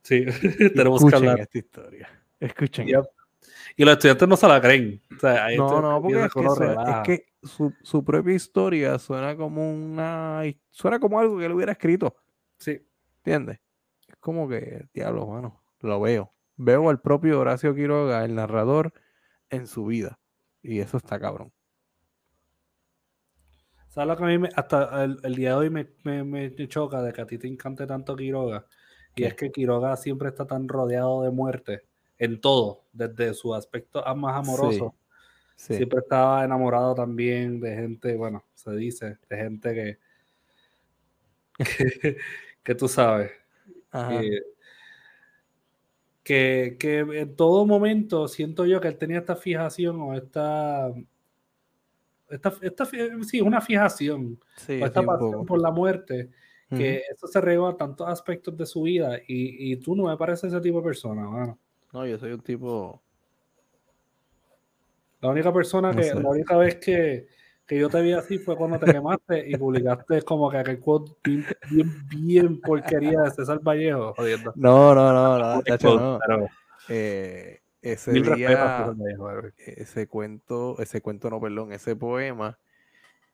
[0.04, 0.26] Sí,
[0.76, 1.40] tenemos que escuchen hablar.
[1.40, 2.10] esta historia.
[2.40, 2.86] Escuchen.
[2.88, 3.06] Yep.
[3.78, 5.02] Y los estudiantes no se la creen.
[5.16, 6.98] O sea, No, no, que porque es que, relaja.
[7.02, 10.42] es que su, su propia historia suena como una...
[10.72, 12.16] Suena como algo que él hubiera escrito.
[12.58, 12.86] Sí,
[13.18, 13.60] ¿Entiendes?
[14.08, 16.34] Es como que, diablo, mano, lo veo.
[16.58, 18.94] Veo al propio Horacio Quiroga, el narrador,
[19.50, 20.20] en su vida.
[20.62, 21.52] Y eso está cabrón.
[23.90, 26.68] ¿Sabes lo que a mí me- hasta el, el día de hoy me, me- me
[26.68, 28.66] choca de que a ti te encante tanto Quiroga?
[29.16, 29.28] Y ¿Qué?
[29.28, 31.84] es que Quiroga siempre está tan rodeado de muerte
[32.18, 34.94] en todo, desde su aspecto más amoroso.
[34.94, 35.05] Sí.
[35.56, 39.98] Siempre estaba enamorado también de gente, bueno, se dice, de gente que,
[41.64, 42.18] que,
[42.64, 43.32] que tú sabes,
[43.90, 44.20] Ajá.
[44.20, 44.40] que,
[46.24, 50.92] que, que en todo momento siento yo que él tenía esta fijación o esta,
[52.30, 56.32] esta, esta sí, una fijación Sí, o esta sí, pasión por la muerte,
[56.70, 60.18] que eso se regó a tantos aspectos de su vida y, y tú no me
[60.18, 61.58] pareces ese tipo de persona, mano.
[61.94, 63.05] No, yo soy un tipo...
[65.26, 66.20] La única persona No que, sé.
[66.22, 67.28] la única vez que,
[67.66, 71.14] que yo te vi así fue cuando te quemaste y publicaste como que aquel quote
[71.24, 74.54] bien, bien, bien porquería de César Vallejo, jodiendo.
[74.56, 76.20] No, no, no, no, tacho, no.
[76.26, 76.48] Pero
[76.90, 78.94] Eh, ese día,
[79.58, 82.60] ese cuento, ese cuento no, perdón, ese poema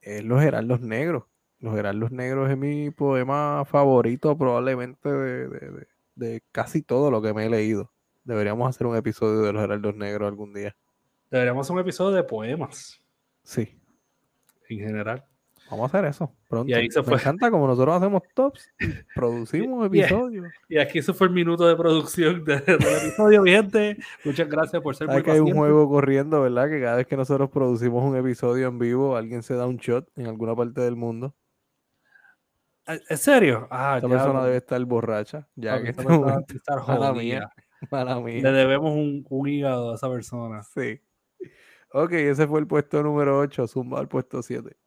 [0.02, 1.24] es Los Heraldos Negros.
[1.60, 7.22] Los Heraldos Negros es mi poema favorito probablemente de, de- de- de casi todo lo
[7.22, 7.92] que me he leído.
[8.24, 10.76] Deberíamos hacer un episodio de Los Heraldos Negros algún día.
[11.32, 13.02] Deberíamos hacer un episodio de poemas
[13.44, 13.80] Sí,
[14.70, 15.24] en general.
[15.70, 16.70] vamos a hacer eso pronto.
[16.70, 17.15] Y ahí se Me fue.
[17.17, 18.70] encanta como nosotros hacemos tops
[19.15, 20.46] producimos episodios.
[20.70, 23.98] Y aquí ese fue el minuto de producción de- del episodio, mi gente.
[24.26, 26.70] Muchas gracias por ser muy que hay un juego corriendo, ¿verdad?
[26.70, 30.10] Que cada vez que nosotros producimos un episodio en vivo, alguien se da un shot
[30.17, 31.34] en alguna parte del mundo.
[32.88, 33.67] ¿En serio?
[33.72, 37.13] Ah, Esta ya, persona debe estar borracha, ya papi, que esta persona debe estar Mala
[37.13, 37.50] mía.
[37.89, 38.52] mala Le mía.
[38.52, 40.63] debemos un, un hígado a esa persona.
[40.63, 41.00] Sí.
[41.94, 44.78] Ok, ese fue el puesto número 8, zumba al puesto 7.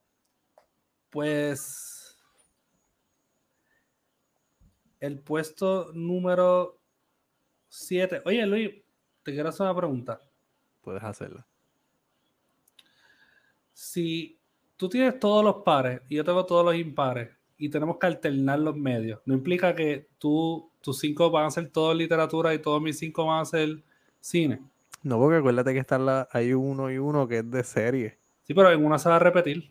[1.11, 2.17] Pues
[5.01, 6.81] el puesto número
[7.69, 8.23] 7.
[8.25, 8.71] Oye, Luis,
[9.23, 10.21] te quiero hacer una pregunta.
[10.81, 11.47] puedes hacerla.
[13.75, 14.39] Si
[14.77, 18.61] tú tienes todos los pares y yo tengo todos los impares y tenemos que alternar
[18.61, 22.81] los medios, no implica que tú, tus cinco van a ser todo literatura y todos
[22.81, 23.83] mis cinco van a ser
[24.21, 24.63] cine.
[25.05, 28.19] No, porque acuérdate que están la, hay uno y uno que es de serie.
[28.43, 29.71] Sí, pero en una se va a repetir.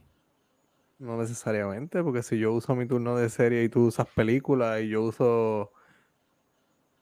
[0.99, 4.89] No necesariamente, porque si yo uso mi turno de serie y tú usas película y
[4.89, 5.71] yo uso.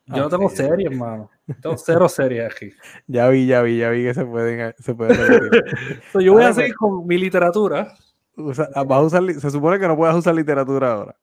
[0.06, 1.30] Yo no tengo serie, hermano.
[1.62, 2.72] Tengo cero series aquí.
[3.08, 5.63] Ya vi, ya vi, ya vi que se pueden, se pueden repetir.
[6.13, 7.94] So, yo voy a seguir con mi literatura.
[8.38, 11.17] Usa- ah, vas a usar se supone que no puedes usar literatura ahora.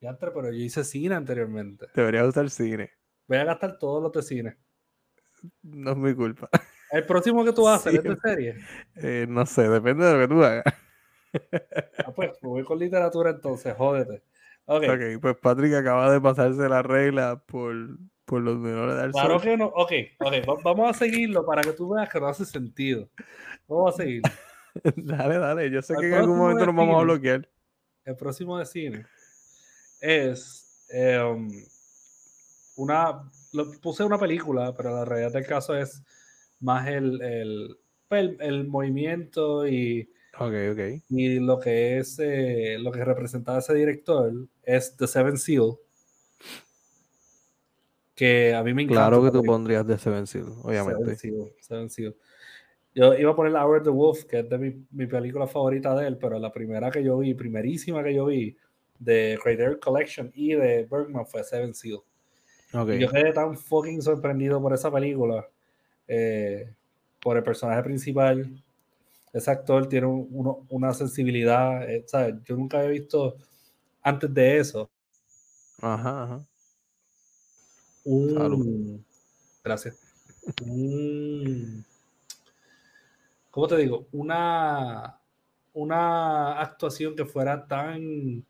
[0.00, 1.86] Ya, pero yo hice cine anteriormente.
[1.94, 2.90] Deberías usar cine.
[3.26, 4.56] Voy a gastar todos los de cine.
[5.62, 6.48] No es mi culpa.
[6.90, 7.98] El próximo que tú vas a hacer Sí.
[7.98, 8.54] es de serie.
[8.96, 10.64] Eh, no sé, depende de lo que tú hagas.
[12.04, 14.22] Ah, pues voy con literatura entonces, jódete.
[14.66, 17.74] Ok, Ok, pues Patrick acaba de pasarse la regla por,
[18.24, 19.66] por los menores de claro que no.
[19.66, 23.08] Ok, ok, va- vamos a seguirlo para que tú veas que no hace sentido.
[23.68, 24.22] Vamos a seguir.
[24.96, 25.70] dale, dale.
[25.70, 27.48] Yo sé que en algún momento nos vamos a bloquear.
[28.04, 29.06] El próximo de cine
[30.00, 31.48] es em,
[32.76, 33.22] una.
[33.52, 36.02] Lo, puse una película, pero la realidad del caso es
[36.60, 37.76] más el, el,
[38.10, 40.08] el, el movimiento y,
[40.38, 41.02] Ok, ok.
[41.10, 44.32] y lo que es eh, lo que representaba ese director
[44.62, 45.74] es The Seven Seal.
[48.14, 49.08] Que a mí me encanta.
[49.08, 51.16] Claro que tú pondrías de Seven Seal, obviamente.
[51.16, 52.16] Seven Seal, Seven Seal.
[52.94, 56.06] Yo iba a poner Hour the Wolf, que es de mi, mi película favorita de
[56.06, 58.56] él, pero la primera que yo vi, primerísima que yo vi,
[58.98, 62.00] de Criterion Collection y de Bergman fue Seven Seal.
[62.72, 65.48] Y yo quedé tan fucking sorprendido por esa película,
[66.06, 66.72] eh,
[67.20, 68.62] por el personaje principal.
[69.32, 72.34] Ese actor tiene un- uno- una sensibilidad, eh, ¿sabes?
[72.44, 73.36] Yo nunca había visto
[74.02, 74.90] antes de eso
[75.80, 76.40] Ajá, ajá.
[78.04, 78.34] un...
[78.34, 79.00] Salud.
[79.64, 79.98] Gracias.
[80.64, 81.84] Un-
[83.50, 84.06] ¿Cómo te digo?
[84.12, 85.18] Una,
[85.74, 88.44] una actuación que fuera tan...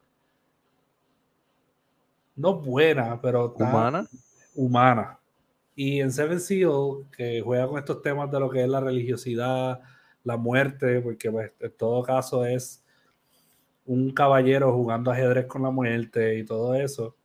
[2.41, 4.09] No buena, pero tan Humana.
[4.55, 5.19] humana.
[5.77, 9.81] Y en Seven Seal, que juega con estos temas de lo que es la religiosidad,
[10.25, 12.83] la muerte, porque pues, en todo caso es
[13.87, 17.17] un caballero jugando ajedrez con la muerte y todo eso.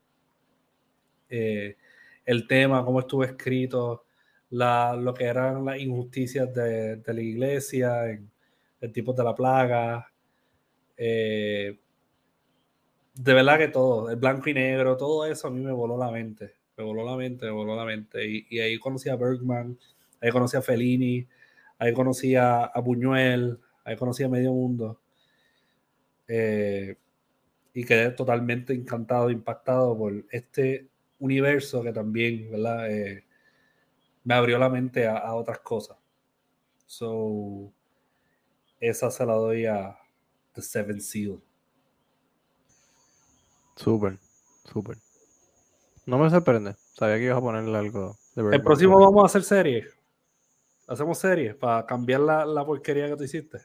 [1.29, 1.77] Eh,
[2.25, 4.05] el tema, cómo estuvo escrito,
[4.49, 8.29] la, lo que eran las injusticias de, de la iglesia, en,
[8.81, 10.11] en tipos de la plaga.
[10.97, 11.79] eh,
[13.15, 16.11] de verdad que todo, el blanco y negro, todo eso a mí me voló la
[16.11, 16.53] mente.
[16.77, 18.25] Me voló la mente, me voló la mente.
[18.27, 19.77] Y, y ahí conocí a Bergman,
[20.21, 21.27] ahí conocí a Fellini,
[21.79, 24.99] ahí conocí a, Buñuel, ahí conocí a Medio Mundo.
[26.27, 26.97] Eh,
[27.73, 30.87] y quedé totalmente encantado, impactado por este
[31.19, 32.91] universo que también, ¿verdad?
[32.91, 33.25] Eh,
[34.23, 35.97] me abrió la mente a, a otras cosas.
[36.85, 37.71] So,
[38.79, 39.97] esa se la doy a
[40.53, 41.39] The Seven Seal.
[43.75, 44.17] Súper,
[44.71, 44.97] súper.
[46.05, 46.75] No me sorprende.
[46.93, 49.87] Sabía que ibas a ponerle algo de El próximo vamos a hacer serie.
[50.87, 53.59] Hacemos serie para cambiar la, la porquería que tú hiciste.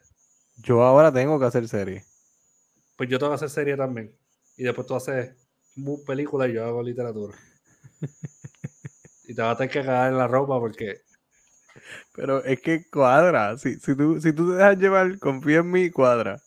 [0.56, 2.04] Yo ahora tengo que hacer serie.
[2.96, 4.14] Pues yo tengo que hacer serie también.
[4.56, 5.34] Y después tú haces
[5.76, 7.36] mu- película y yo hago literatura.
[9.24, 11.02] y te vas a tener que cagar en la ropa porque
[12.14, 13.56] Pero es que cuadra.
[13.58, 16.40] Si, si, tú, si tú te dejas llevar, confía en mí, cuadra.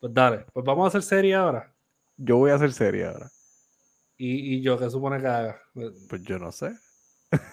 [0.00, 1.72] Pues dale, pues vamos a hacer serie ahora.
[2.16, 3.30] Yo voy a hacer serie ahora.
[4.16, 5.60] Y, y yo, ¿qué supone que haga?
[5.74, 6.72] Pues yo no sé.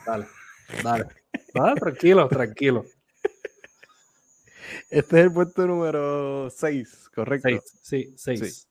[0.06, 0.28] Dale,
[0.84, 1.08] dale.
[1.54, 2.86] Dale, tranquilo, tranquilo.
[4.90, 7.50] Este es el puesto número 6, correcto.
[7.82, 8.68] Seis, sí, seis.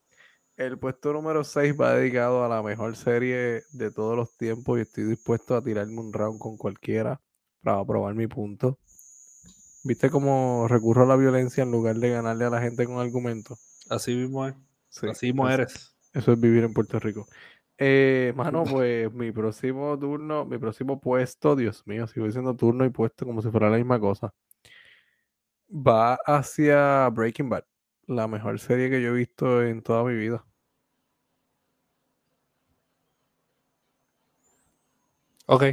[0.55, 4.81] El puesto número 6 va dedicado a la mejor serie de todos los tiempos y
[4.81, 7.19] estoy dispuesto a tirarme un round con cualquiera
[7.63, 8.77] para probar mi punto.
[9.83, 13.59] ¿Viste cómo recurro a la violencia en lugar de ganarle a la gente con argumentos?
[13.89, 14.55] Así mismo es.
[14.93, 15.95] Sí, Así mismo eso- eres.
[16.13, 17.27] Eso es vivir en Puerto Rico.
[17.79, 22.89] Eh, mano, pues mi próximo turno, mi próximo puesto, Dios mío, sigo diciendo turno y
[22.91, 24.31] puesto como si fuera la misma cosa.
[25.69, 27.63] Va hacia Breaking Bad,
[28.05, 30.45] la mejor serie que yo he visto en toda mi vida.
[35.47, 35.63] Ok.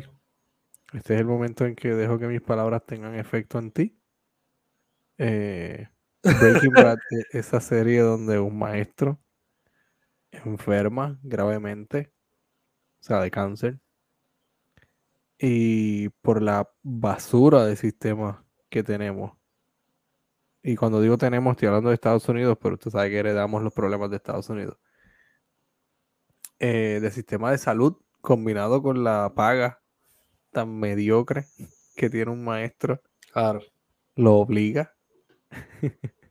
[0.92, 3.96] Este es el momento en que dejo que mis palabras tengan efecto en ti.
[5.18, 5.88] Eh,
[6.22, 9.18] Breaking Bad es esa serie donde un maestro
[10.30, 12.12] enferma gravemente,
[13.00, 13.80] o sea, de cáncer,
[15.38, 19.32] y por la basura de sistema que tenemos.
[20.62, 23.72] Y cuando digo tenemos, estoy hablando de Estados Unidos, pero usted sabe que heredamos los
[23.72, 24.76] problemas de Estados Unidos.
[26.58, 29.80] Eh, de sistema de salud combinado con la paga
[30.50, 31.46] tan mediocre
[31.96, 33.00] que tiene un maestro
[33.32, 33.62] Claro,
[34.16, 34.94] lo obliga,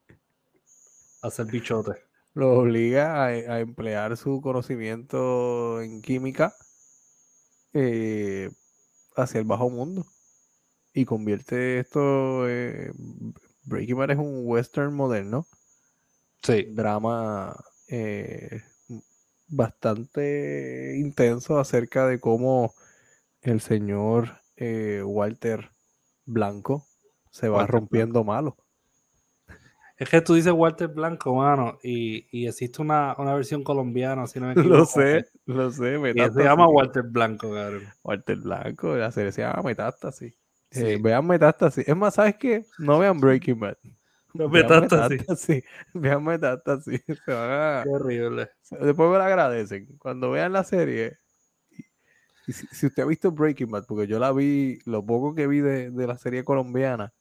[1.21, 1.93] hacer bichote.
[2.34, 6.53] lo obliga a, a emplear su conocimiento en química
[7.73, 8.49] eh,
[9.15, 10.05] hacia el bajo mundo
[10.93, 12.91] y convierte esto eh,
[13.65, 15.45] Breaking Bad es un western moderno
[16.43, 16.65] Sí.
[16.75, 17.55] drama
[17.89, 18.62] eh,
[19.47, 22.73] bastante intenso acerca de cómo
[23.41, 25.71] el señor eh, Walter
[26.25, 26.86] Blanco
[27.32, 28.58] se va Walter rompiendo malo.
[29.99, 34.39] Es que tú dices Walter Blanco, mano, y, y existe una, una versión colombiana, si
[34.39, 34.85] no me Lo equivoco.
[34.85, 35.89] sé, lo sé.
[35.89, 36.43] Y se Metástasis.
[36.43, 37.83] llama Walter Blanco, cabrón.
[38.03, 40.33] Walter Blanco, la serie se llama Metástasis.
[40.71, 40.85] Sí.
[40.85, 41.88] Eh, vean Metástasis.
[41.88, 42.63] Es más, ¿sabes qué?
[42.77, 43.77] No vean Breaking Bad.
[44.33, 45.19] Vean Metástasis.
[45.21, 45.63] Metástasis.
[45.93, 47.01] Vean Metástasis.
[47.05, 48.49] Se van a- Qué horrible.
[48.69, 49.88] Después me lo agradecen.
[49.97, 51.17] Cuando vean la serie,
[52.47, 55.47] y si, si usted ha visto Breaking Bad, porque yo la vi, lo poco que
[55.47, 57.12] vi de, de la serie colombiana,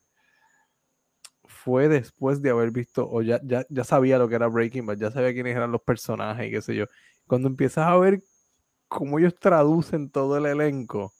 [1.63, 4.97] fue después de haber visto, o ya, ya, ya sabía lo que era Breaking Bad,
[4.97, 6.85] ya sabía quiénes eran los personajes y qué sé yo.
[7.27, 8.21] Cuando empiezas a ver
[8.87, 11.13] cómo ellos traducen todo el elenco,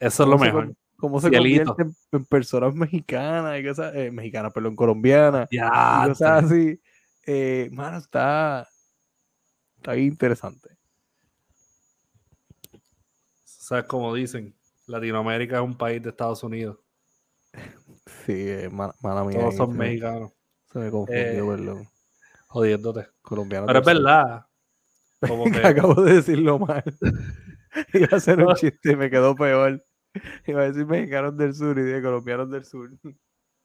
[0.00, 0.64] Eso es lo se mejor.
[0.66, 1.74] con- cómo se Cielito.
[1.76, 6.02] convierten en personas mexicanas y cosas, eh, mexicanas, perdón, colombianas Ya.
[6.04, 6.80] y cosas así.
[7.26, 8.66] Eh, mano, está,
[9.76, 10.70] está interesante.
[13.44, 14.54] ¿Sabes cómo dicen?
[14.86, 16.78] Latinoamérica es un país de Estados Unidos.
[18.06, 19.38] Sí, eh, mala, mala mía.
[19.40, 20.32] Todos son se me- mexicanos.
[20.72, 21.88] Se me confundió, Eh, perdón.
[22.48, 23.08] Jodiéndote.
[23.22, 23.66] Colombiano.
[23.66, 24.46] Pero es verdad.
[25.26, 26.84] Como que Acabo de decirlo mal.
[27.94, 29.84] Iba a hacer un chiste y me quedó peor.
[30.46, 32.90] Iba a decir mexicanos del sur y dije colombianos del sur.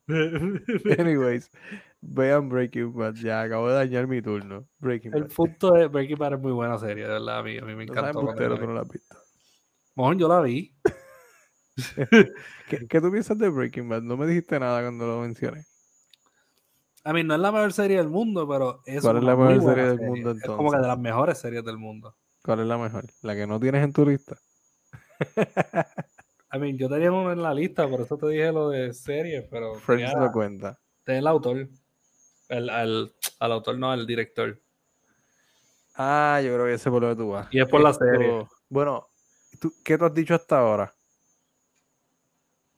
[1.00, 1.52] Anyways,
[2.02, 3.16] vean Breaking Bad.
[3.16, 4.68] Ya acabo de dañar mi turno.
[4.80, 5.32] Breaking el Bad.
[5.34, 7.40] punto de Breaking Bad es muy buena serie, de verdad.
[7.40, 8.26] A mí, a mí me No la tú vi.
[8.48, 9.16] no lo has visto.
[9.96, 10.74] Mojón, yo la vi.
[12.68, 14.02] ¿Qué, qué tú piensas de Breaking Bad?
[14.04, 15.66] No me dijiste nada cuando lo mencioné.
[17.04, 19.62] A mí no es la mejor serie del mundo, pero es ¿Cuál es la mejor
[19.62, 20.82] serie del mundo, Es como que entonces?
[20.82, 22.16] de las mejores series del mundo.
[22.44, 23.06] ¿Cuál es la mejor?
[23.22, 24.38] ¿La que no tienes en tu lista?
[26.52, 29.46] A mí, yo tenía uno en la lista, por eso te dije lo de series,
[29.52, 30.80] pero Friends lo cuenta.
[31.04, 31.70] tenía el autor.
[32.50, 34.60] El, al, al autor, no, al director.
[35.96, 37.48] Ah, yo creo que ese por lo que tú vas.
[37.52, 38.46] Y es por la serie.
[38.70, 39.08] Bueno,
[39.60, 40.92] ¿tú- ¿qué tú has dicho hasta ahora?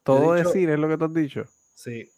[0.03, 1.45] Todo dicho- de cine es lo que tú has dicho.
[1.75, 2.11] Sí.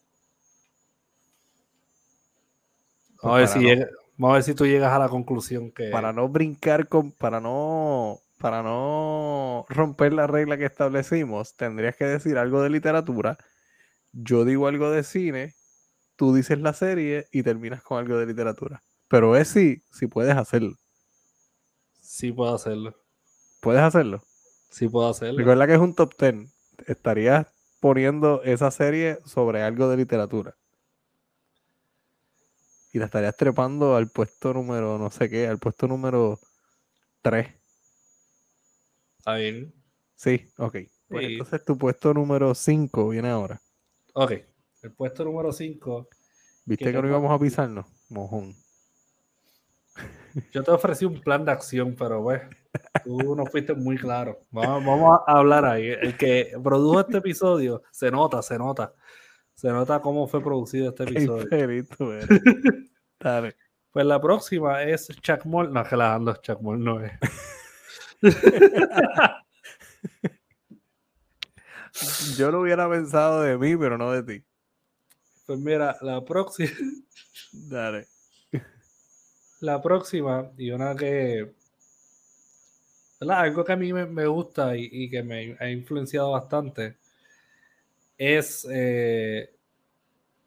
[3.22, 5.10] Pues Vamos a, ver si no- llega- vamos a ver si tú llegas a la
[5.10, 5.90] conclusión que.
[5.90, 12.06] Para no brincar con, para no, para no romper la regla que establecimos, tendrías que
[12.06, 13.38] decir algo de literatura.
[14.12, 15.56] Yo digo algo de cine,
[16.16, 18.84] tú dices la serie y terminas con algo de literatura.
[19.08, 20.76] Pero es sí, si puedes hacerlo.
[22.02, 22.96] Sí puedo hacerlo.
[23.62, 24.22] Puedes hacerlo.
[24.70, 25.38] Sí puedo hacerlo.
[25.38, 26.54] Recuerda que es un top 10.
[26.88, 27.48] Estarías
[27.84, 30.56] poniendo esa serie sobre algo de literatura.
[32.94, 36.40] Y la estarías trepando al puesto número, no sé qué, al puesto número
[37.22, 37.50] 3.
[39.18, 39.74] Está bien.
[40.16, 40.78] Sí, ok.
[41.10, 41.34] Pues Sí.
[41.34, 43.60] entonces tu puesto número 5 viene ahora.
[44.14, 44.32] Ok.
[44.82, 46.08] El puesto número 5.
[46.64, 47.86] ¿Viste Que que no íbamos a pisarnos?
[48.08, 48.56] Mojón.
[50.54, 52.44] Yo te ofrecí un plan de acción, pero pues,
[53.04, 54.40] tú no fuiste muy claro.
[54.52, 55.90] Vamos, vamos a hablar ahí.
[55.90, 58.94] El que produjo este episodio, se nota, se nota.
[59.54, 61.48] Se nota cómo fue producido este episodio.
[63.20, 63.56] Dale.
[63.92, 65.72] Pues la próxima es Chuck Moll.
[65.72, 67.12] No, que la ando, Chuck Moll no es.
[72.38, 74.44] Yo lo hubiera pensado de mí, pero no de ti.
[75.46, 76.72] Pues mira, la próxima,
[77.52, 78.08] Dale.
[79.60, 81.54] la próxima, y una que.
[83.26, 83.44] ¿Verdad?
[83.44, 86.98] Algo que a mí me, me gusta y, y que me ha influenciado bastante
[88.18, 89.50] es eh,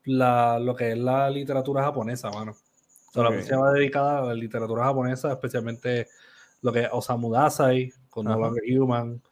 [0.05, 2.53] la, lo que es la literatura japonesa, mano.
[2.53, 6.09] O sea, La va dedicada a la literatura japonesa, especialmente
[6.63, 8.41] lo que es Osamu Dazai, con No Ajá.
[8.41, 9.23] Longer Human.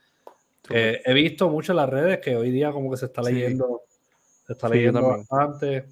[0.66, 3.34] que he visto mucho en las redes que hoy día como que se está Sí.
[3.34, 3.82] leyendo,
[4.46, 5.86] se está leyendo bastante.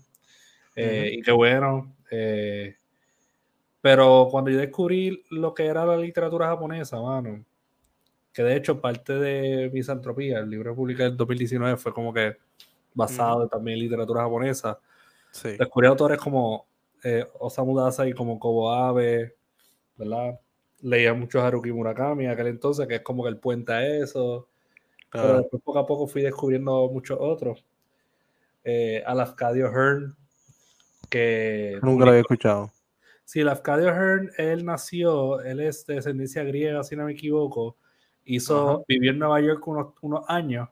[0.75, 1.95] eh, Y qué bueno.
[2.11, 2.77] eh,
[3.83, 7.45] pero cuando yo descubrí lo que era la literatura japonesa, mano,
[8.33, 12.37] que de hecho parte de Misantropía, el libro publicado en 2019, fue como que
[12.95, 14.79] basado también en literatura japonesa.
[15.33, 15.57] Sí.
[15.59, 16.67] Descubrí autores como
[17.03, 19.35] eh, Osamu Dazai, como Kobo Abe,
[19.97, 20.39] ¿verdad?
[20.83, 24.47] Leía mucho Haruki Murakami aquel entonces, que es como que el puente a eso.
[25.11, 27.65] Pero Ah, después poco a poco fui descubriendo muchos otros.
[28.63, 30.17] Eh, a Lafcadio Hearn,
[31.11, 31.81] que...
[31.83, 32.71] nunca lo había escuchado.
[33.33, 37.79] Sí, Lafcadio Hearn, él nació, él es de descendencia griega, si no me equivoco.
[38.27, 38.83] Hizo, Ajá.
[38.87, 40.69] vivió en Nueva York unos, unos años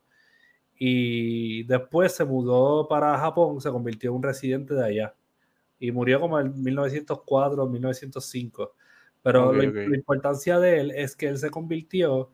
[0.76, 5.14] y después se mudó para Japón, se convirtió en un residente de allá
[5.78, 8.74] y murió como en 1904 1905.
[9.22, 12.28] Pero la, importancia de él es que él se convirtió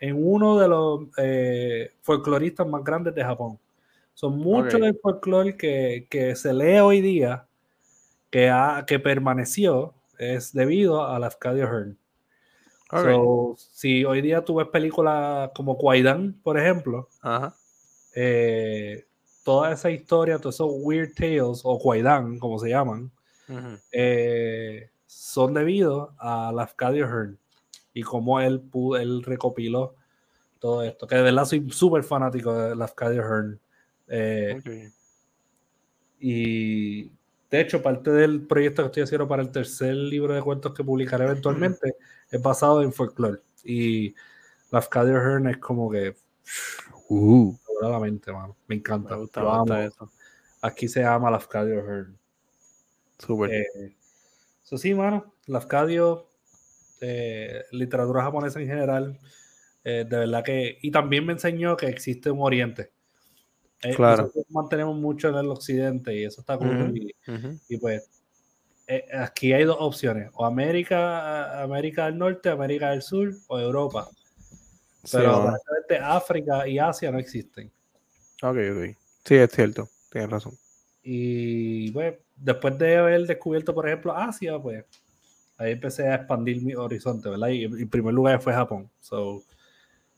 [0.00, 3.60] en uno de los eh, folcloristas más grandes de Japón.
[4.12, 7.47] Son muchos del folclore que, que, se lee hoy día,
[8.30, 11.98] que, ha, que permaneció, es debido a Lafcadio Hearn.
[13.56, 17.08] si hoy día tú ves películas como Kwaidan, por ejemplo,
[18.14, 19.06] eh,
[19.44, 23.10] toda esa historia, todos esos weird tales, o Kwaidan, como se llaman,
[23.92, 27.38] eh, son debido a Lafcadio Hearn
[27.94, 28.62] y cómo él,
[29.00, 29.94] él recopiló
[30.58, 31.06] todo esto.
[31.06, 33.60] Que de verdad soy súper fanático de Lafcadio Hearn.
[34.08, 34.90] Eh,
[36.20, 37.12] y
[37.50, 40.84] de hecho, parte del proyecto que estoy haciendo para el tercer libro de cuentos que
[40.84, 41.94] publicaré eventualmente
[42.30, 43.40] es basado en folklore.
[43.64, 44.14] Y
[44.70, 46.14] Lafcadio Hearn es como que.
[47.10, 47.56] Uh,
[48.66, 49.14] Me encanta.
[49.14, 50.10] Me gusta, Eso.
[50.60, 52.18] Aquí se llama Lafcadio Hearn.
[53.18, 53.50] Súper.
[53.50, 53.96] Eh,
[54.62, 56.28] eso sí, mano, Lafcadio,
[57.00, 59.18] eh, literatura japonesa en general,
[59.84, 60.78] eh, de verdad que.
[60.82, 62.92] Y también me enseñó que existe un Oriente.
[63.82, 64.32] Eh, claro.
[64.48, 66.92] mantenemos mucho en el Occidente y eso está cool.
[67.68, 68.08] y, pues,
[69.12, 74.08] aquí hay dos opciones: o América, América del Norte, América del Sur, o Europa.
[75.10, 75.52] Pero
[75.88, 77.70] sí, África y Asia no existen.
[78.42, 78.96] Ok, ok.
[79.24, 80.54] Sí, es cierto, tienes razón.
[81.02, 84.84] Y pues, después de haber descubierto, por ejemplo, Asia, pues
[85.56, 87.48] ahí empecé a expandir mi horizonte, ¿verdad?
[87.48, 88.90] Y en primer lugar fue Japón.
[89.00, 89.42] So,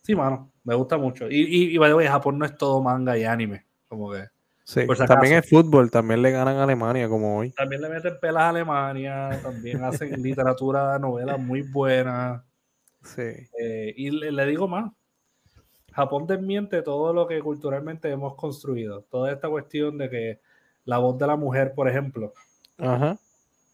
[0.03, 1.29] sí, mano, me gusta mucho.
[1.31, 4.29] Y, y, y Japón no es todo manga y anime, como que.
[4.65, 7.51] Sí, también es fútbol, también le ganan a Alemania como hoy.
[7.51, 12.43] También le meten pelas a Alemania, también hacen literatura, novelas muy buenas.
[13.03, 13.49] Sí.
[13.59, 14.93] Eh, y le, digo más,
[15.93, 19.03] Japón desmiente todo lo que culturalmente hemos construido.
[19.11, 20.41] Toda esta cuestión de que
[20.85, 22.33] la voz de la mujer, por ejemplo.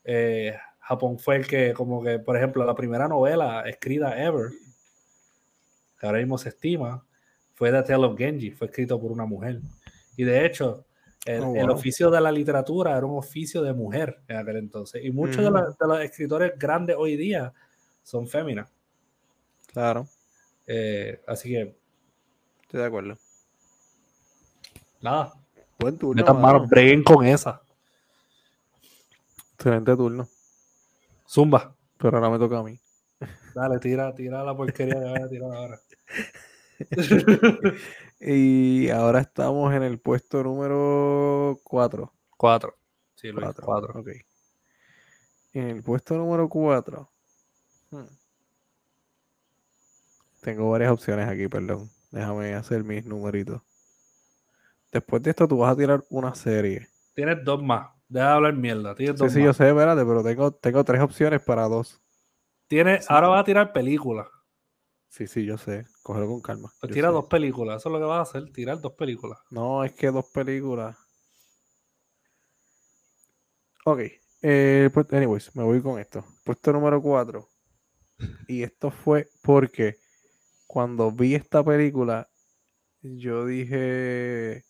[0.04, 4.50] Eh, Japón fue el que, como que, por ejemplo, la primera novela escrita ever,
[6.06, 7.04] que ahora mismo se estima,
[7.54, 9.60] fue The Tale of Genji, fue escrito por una mujer.
[10.16, 10.86] Y de hecho,
[11.24, 15.04] el, oh, oficio de la literatura era un oficio de mujer en aquel entonces.
[15.04, 17.52] Y muchos de, los escritores grandes hoy día
[18.02, 18.70] son féminas.
[19.72, 20.06] Claro.
[20.66, 21.76] Eh, así que.
[22.62, 23.18] Estoy de acuerdo.
[25.00, 25.32] Nada.
[25.78, 26.34] Buen turno.
[26.34, 27.60] manos, breguen con esa.
[29.54, 30.28] Excelente turno.
[31.28, 31.74] Zumba.
[31.98, 32.78] Pero ahora me toca a mí.
[33.54, 35.80] Dale, tira, tira la porquería que voy a tirar ahora.
[38.20, 42.12] y ahora estamos en el puesto número 4.
[42.36, 42.76] 4.
[43.14, 44.00] Sí, lo 4.
[44.00, 44.08] Ok.
[45.54, 47.10] En el puesto número 4.
[47.90, 48.04] Hmm.
[50.42, 51.90] Tengo varias opciones aquí, perdón.
[52.10, 53.62] Déjame hacer mis numeritos.
[54.92, 56.88] Después de esto, tú vas a tirar una serie.
[57.14, 57.90] Tienes dos más.
[58.08, 58.94] Deja de hablar mierda.
[58.94, 62.00] Tienes sí, sí, yo sé, espérate, pero tengo, tengo tres opciones para dos.
[62.68, 64.28] Tienes, ahora vas a tirar películas.
[65.16, 65.86] Sí, sí, yo sé.
[66.02, 66.70] Cógelo con calma.
[66.78, 67.80] Pues tira dos películas.
[67.80, 69.38] Eso es lo que vas a hacer, tirar dos películas.
[69.50, 70.94] No, es que dos películas.
[73.86, 74.00] Ok.
[74.42, 76.22] Eh, pues, anyways, me voy con esto.
[76.44, 77.48] Puesto número cuatro.
[78.48, 79.96] Y esto fue porque
[80.66, 82.28] cuando vi esta película,
[83.00, 84.64] yo dije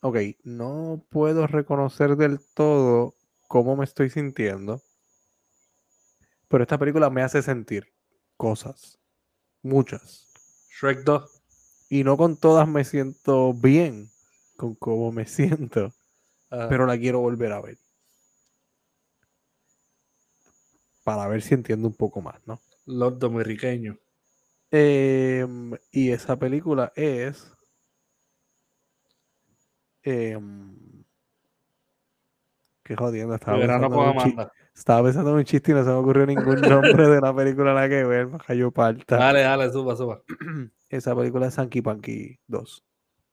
[0.00, 3.14] ok, no puedo reconocer del todo
[3.48, 4.82] cómo me estoy sintiendo,
[6.48, 7.94] pero esta película me hace sentir
[8.36, 8.98] cosas,
[9.64, 10.26] muchas.
[10.70, 11.42] Shrek 2.
[11.90, 14.10] Y no con todas me siento bien
[14.56, 15.92] con cómo me siento,
[16.48, 17.78] pero la quiero volver a ver.
[21.02, 22.60] Para ver si entiendo un poco más, ¿no?
[22.86, 23.98] Los dominicanos.
[24.70, 27.52] Em, y esa película es
[30.02, 30.38] eh,
[32.82, 33.34] qué jodiendo.
[33.34, 33.58] Estaba
[34.74, 37.72] estaba pensando en un chiste y no se me ocurrió ningún nombre de la película
[37.72, 38.28] la que ver.
[38.46, 39.16] Cayó parta.
[39.16, 40.22] Dale, dale, suba, suba.
[40.90, 42.84] Esa película es Sanky Panky 2.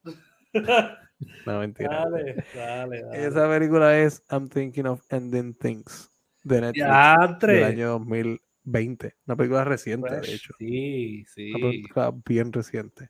[1.46, 2.06] no, mentira.
[2.06, 6.12] Dale, dale, dale, Esa película es I'm Thinking of Ending Things
[6.44, 9.16] de Netflix del año 2020.
[9.26, 10.54] Una película reciente, de hecho.
[10.58, 11.52] Sí, sí.
[11.52, 13.10] Una película bien reciente.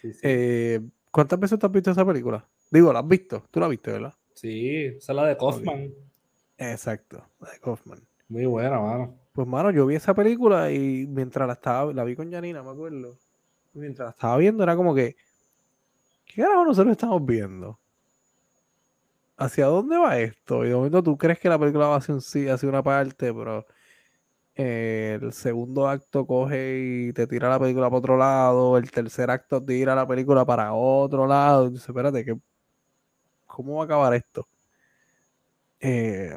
[0.00, 0.20] Sí, sí.
[0.22, 0.80] Eh,
[1.10, 2.48] ¿Cuántas veces te has visto esa película?
[2.70, 3.44] Digo, ¿la has visto?
[3.50, 4.14] Tú la viste, ¿verdad?
[4.34, 5.92] Sí, esa es la de Kaufman.
[6.70, 8.06] Exacto, la de Kaufman.
[8.28, 9.18] Muy buena, mano.
[9.32, 12.70] Pues, mano, yo vi esa película y mientras la estaba, la vi con Janina, me
[12.70, 13.16] acuerdo.
[13.72, 15.16] Mientras la estaba viendo, era como que,
[16.24, 17.78] ¿qué carajo nosotros estamos viendo?
[19.36, 20.64] ¿Hacia dónde va esto?
[20.64, 23.32] Y de momento tú crees que la película va hacia un sí, hacia una parte,
[23.34, 23.66] pero
[24.54, 29.30] eh, el segundo acto coge y te tira la película para otro lado, el tercer
[29.30, 31.66] acto tira la película para otro lado.
[31.66, 32.38] Entonces, espérate, ¿qué,
[33.46, 34.48] ¿cómo va a acabar esto?
[35.80, 36.36] Eh,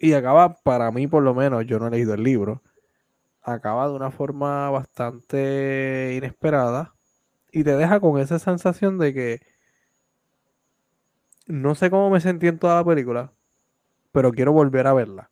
[0.00, 2.62] y acaba, para mí por lo menos, yo no he leído el libro,
[3.42, 6.94] acaba de una forma bastante inesperada
[7.52, 9.40] y te deja con esa sensación de que
[11.46, 13.32] no sé cómo me sentí en toda la película,
[14.10, 15.30] pero quiero volver a verla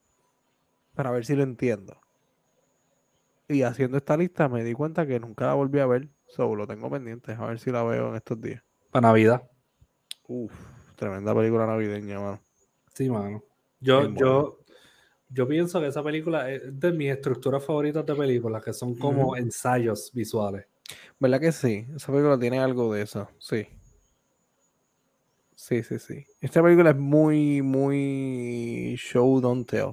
[0.95, 1.97] para ver si lo entiendo.
[3.49, 6.67] Y haciendo esta lista me di cuenta que nunca la volví a ver, solo lo
[6.67, 8.63] tengo pendiente, a ver si la veo en estos días.
[8.91, 9.49] Para Navidad.
[10.27, 10.53] Uf,
[10.97, 12.41] tremenda película navideña, mano.
[12.93, 13.43] Sí, mano.
[13.81, 14.58] Yo, yo,
[15.31, 19.37] yo pienso que esa película es de mis estructuras favoritas de películas, que son como
[19.37, 20.67] ensayos visuales.
[21.19, 21.87] ¿Verdad que sí?
[21.95, 23.67] Esa película tiene algo de eso, sí.
[25.55, 26.25] Sí, sí, sí.
[26.41, 29.93] Esta película es muy, muy show don't tell.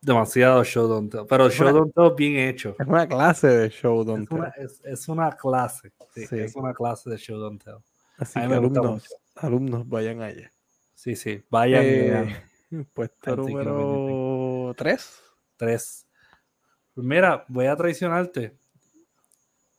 [0.00, 1.26] Demasiado show don't tell.
[1.26, 2.76] Pero show don't tell bien hecho.
[2.78, 4.52] Es una clase de show don't tell.
[4.84, 5.92] es, una clase.
[6.14, 7.78] Sí, Es una clase de show don't tell.
[8.18, 10.52] Así que alumnos, alumnos vayan allá.
[10.94, 11.82] Sí, sí, vayan.
[11.84, 12.42] Eh,
[12.94, 15.22] puesto número 3.
[15.56, 16.06] 3.
[16.94, 18.56] Pues mira, voy a traicionarte.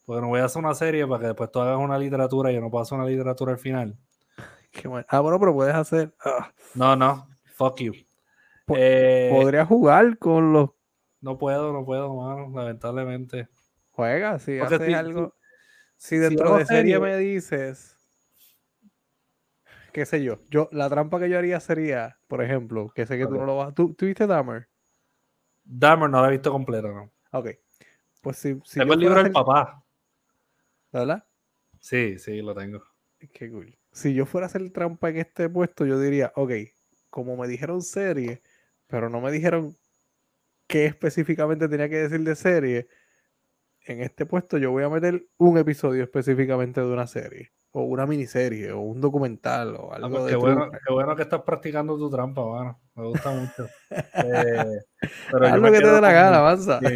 [0.05, 2.55] Porque no voy a hacer una serie para que después tú hagas una literatura y
[2.55, 3.97] yo no hacer una literatura al final.
[5.07, 6.13] Ah, bueno, pero puedes hacer.
[6.23, 6.51] Ah.
[6.75, 7.27] No, no.
[7.55, 7.93] Fuck you.
[8.75, 10.69] Eh, podría jugar con los.
[11.19, 13.47] No puedo, no puedo, mano, lamentablemente.
[13.91, 15.33] Juega, si haces algo.
[15.95, 17.96] Si dentro de serie me dices
[19.97, 20.37] qué sé yo.
[20.51, 23.57] Yo, la trampa que yo haría sería, por ejemplo, que sé que tú no lo
[23.57, 23.73] vas.
[23.73, 24.69] ¿Tú, ¿tú viste Dahmer?
[25.63, 27.11] Dahmer no lo he visto completo, ¿no?
[27.31, 27.49] Ok.
[28.21, 28.59] Pues si.
[28.63, 29.83] si tengo el libro del papá.
[30.91, 31.25] ¿Verdad?
[31.79, 32.83] Sí, sí, lo tengo.
[33.33, 33.75] Qué cool.
[33.91, 36.51] Si yo fuera a hacer trampa en este puesto, yo diría, ok,
[37.09, 38.43] como me dijeron serie,
[38.85, 39.75] pero no me dijeron
[40.67, 42.87] qué específicamente tenía que decir de serie,
[43.81, 48.05] en este puesto yo voy a meter un episodio específicamente de una serie o una
[48.05, 51.97] miniserie o un documental o algo pues de qué, bueno, qué bueno que estás practicando
[51.97, 52.79] tu trampa, mano.
[52.95, 53.67] Me gusta mucho.
[53.91, 54.81] eh,
[55.31, 56.79] pero lo que te dé la gana, avanza.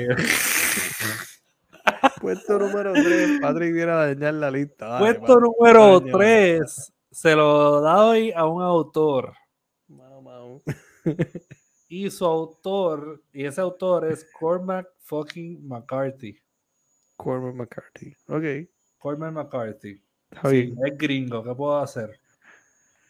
[2.21, 4.99] Puesto número 3, Patrick viene a dañar la lista.
[4.99, 9.33] Puesto número 3, se lo da hoy a un autor.
[11.89, 16.39] y su autor, y ese autor es Cormac fucking McCarthy.
[17.17, 18.67] Cormac McCarthy, ok.
[18.97, 20.01] Cormac McCarthy
[20.43, 22.19] es gringo, ¿qué puedo hacer?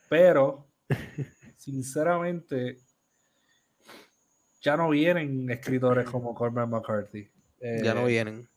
[0.10, 0.68] Pero,
[1.58, 2.80] sinceramente,
[4.62, 7.30] ya no vienen escritores como Cormac McCarthy.
[7.84, 8.48] ya no eh, vienen.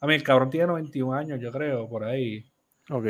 [0.00, 2.44] A mí, el cabrón tiene 91 años, yo creo, por ahí.
[2.90, 3.06] Ok.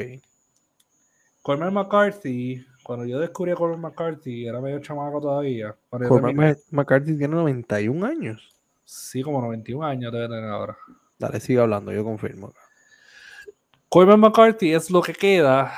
[1.43, 5.77] Cormac McCarthy, cuando yo descubrí a Cormac McCarthy, era medio chamaco todavía.
[5.91, 8.55] Cormac McCarthy tiene 91 años.
[8.85, 10.77] Sí, como 91 años debe tener ahora.
[11.19, 12.53] Dale, sigue hablando, yo confirmo.
[13.95, 15.73] Cormac McCarthy es lo que queda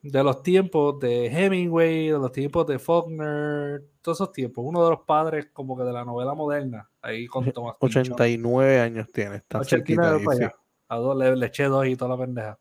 [0.00, 4.64] de los tiempos de Hemingway, de los tiempos de Faulkner, todos esos tiempos.
[4.66, 6.88] Uno de los padres como que de la novela moderna.
[7.02, 10.44] Ahí con Thomas 89 años tiene, está cerquita ahí, sí.
[10.88, 12.58] A dos le, eché dos y toda la pendeja.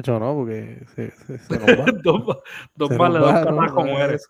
[0.00, 1.84] hecho, no, porque se, se, nos va.
[2.02, 2.26] dos,
[2.74, 4.26] dos dos como eres.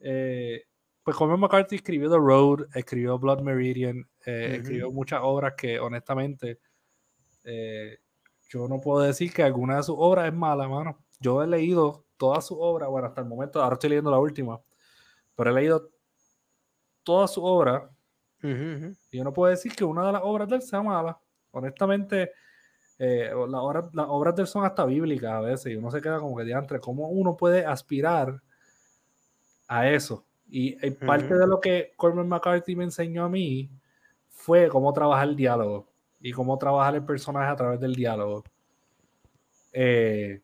[0.00, 0.64] Eh,
[1.04, 6.58] pues Cormac McCarthy escribió The Road, escribió Blood Meridian, eh, escribió muchas obras que honestamente
[7.44, 7.96] eh,
[8.50, 10.98] yo no puedo decir que alguna de sus obras es mala, mano.
[11.20, 14.60] Yo he leído todas sus obras, bueno, hasta el momento, ahora estoy leyendo la última,
[15.36, 15.88] pero he leído
[17.04, 17.84] todas sus obras.
[18.42, 21.20] Y yo no puedo decir que una de las obras de él sea mala.
[21.52, 22.32] Honestamente,
[22.98, 26.36] eh, las, obras, de él son hasta bíblicas a veces y uno se queda como
[26.36, 28.42] que entre cómo uno puede aspirar
[29.68, 30.26] a eso.
[30.48, 33.70] Y, parte de lo que Cormac McCarthy me enseñó a mí
[34.28, 35.89] fue cómo trabajar el diálogo
[36.20, 38.44] y cómo trabajar el personaje a través del diálogo.
[39.72, 40.40] Eh,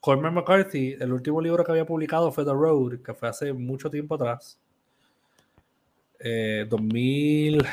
[0.00, 3.88] Cormac McCarthy, el último libro que había publicado fue The Road, que fue hace mucho
[3.88, 4.58] tiempo atrás.
[6.68, 7.68] 2000, eh,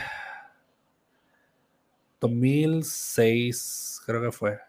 [2.20, 4.60] 2006, creo que fue.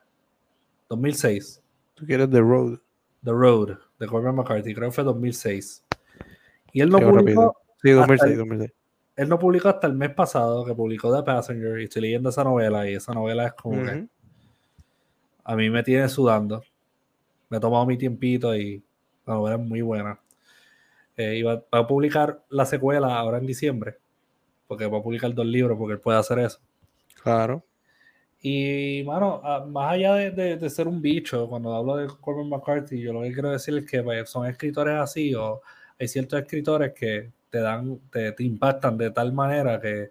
[0.89, 1.63] 2006.
[1.95, 2.79] ¿Tú quieres The Road?
[3.25, 5.85] The Road, de Cormac McCarthy, creo que fue 2006.
[6.73, 7.57] Y él no publicó.
[7.83, 8.80] Sí, 2006, 2006
[9.21, 12.43] él no publicó hasta el mes pasado que publicó The Passenger y estoy leyendo esa
[12.43, 14.07] novela y esa novela es como que
[15.45, 16.63] a mí me tiene sudando.
[17.51, 18.83] Me he tomado mi tiempito y
[19.27, 20.19] la novela es muy buena.
[21.19, 23.99] Eh, y va, a publicar la secuela ahora en diciembre,
[24.67, 26.59] porque va a publicar dos libros porque él puede hacer eso.
[27.23, 27.63] Claro.
[28.41, 33.21] Y, mano, más allá de, ser un bicho, cuando hablo de Corbin McCarthy, yo lo
[33.21, 35.61] que quiero decir es que pues, son escritores así o
[35.99, 40.11] hay ciertos escritores que te dan, te, te impactan de tal manera que,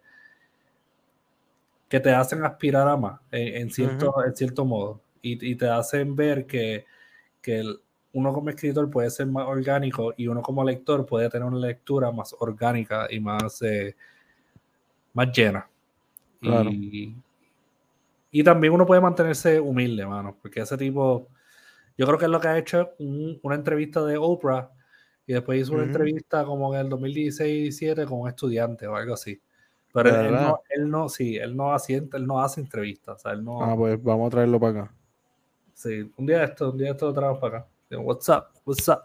[1.87, 5.67] que te hacen aspirar a más, en, en cierto, en cierto modo, y, y te
[5.67, 6.85] hacen ver que,
[7.41, 7.79] que el-
[8.13, 12.11] uno como escritor puede ser más orgánico y uno como lector puede tener una lectura
[12.11, 13.95] más orgánica y más, eh,
[15.13, 15.67] más llena.
[16.41, 16.71] Claro.
[16.71, 17.15] Y,
[18.31, 21.27] y también uno puede mantenerse humilde, mano, porque ese tipo,
[21.97, 24.71] yo creo que es lo que ha hecho un- una entrevista de Oprah
[25.29, 29.39] y después hizo una entrevista como en el 2016-17 con un estudiante o algo así.
[29.93, 33.19] Pero ¿De él, no, él no, sí, él no asienta, él no hace entrevistas, o
[33.19, 34.93] sea, él no, Ah, pues vamos a traerlo para acá.
[35.75, 37.67] sí, un día de esto, un día de esto lo traemos para acá.
[37.91, 39.01] Digo, What's up, what's up.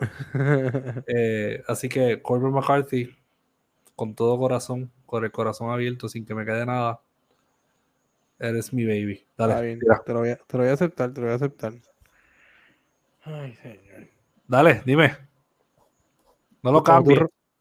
[1.06, 3.16] Eh, así que Corbin McCarthy,
[3.94, 7.00] con todo corazón, con el corazón abierto, sin que me quede nada,
[8.40, 9.24] eres mi baby.
[9.38, 10.02] Dale, Está bien, tira.
[10.04, 11.74] te lo, voy a, te lo voy a aceptar, te lo voy a aceptar.
[13.22, 14.08] Ay, señor.
[14.48, 15.29] Dale, dime.
[16.62, 17.20] No lo Como tú, cambies.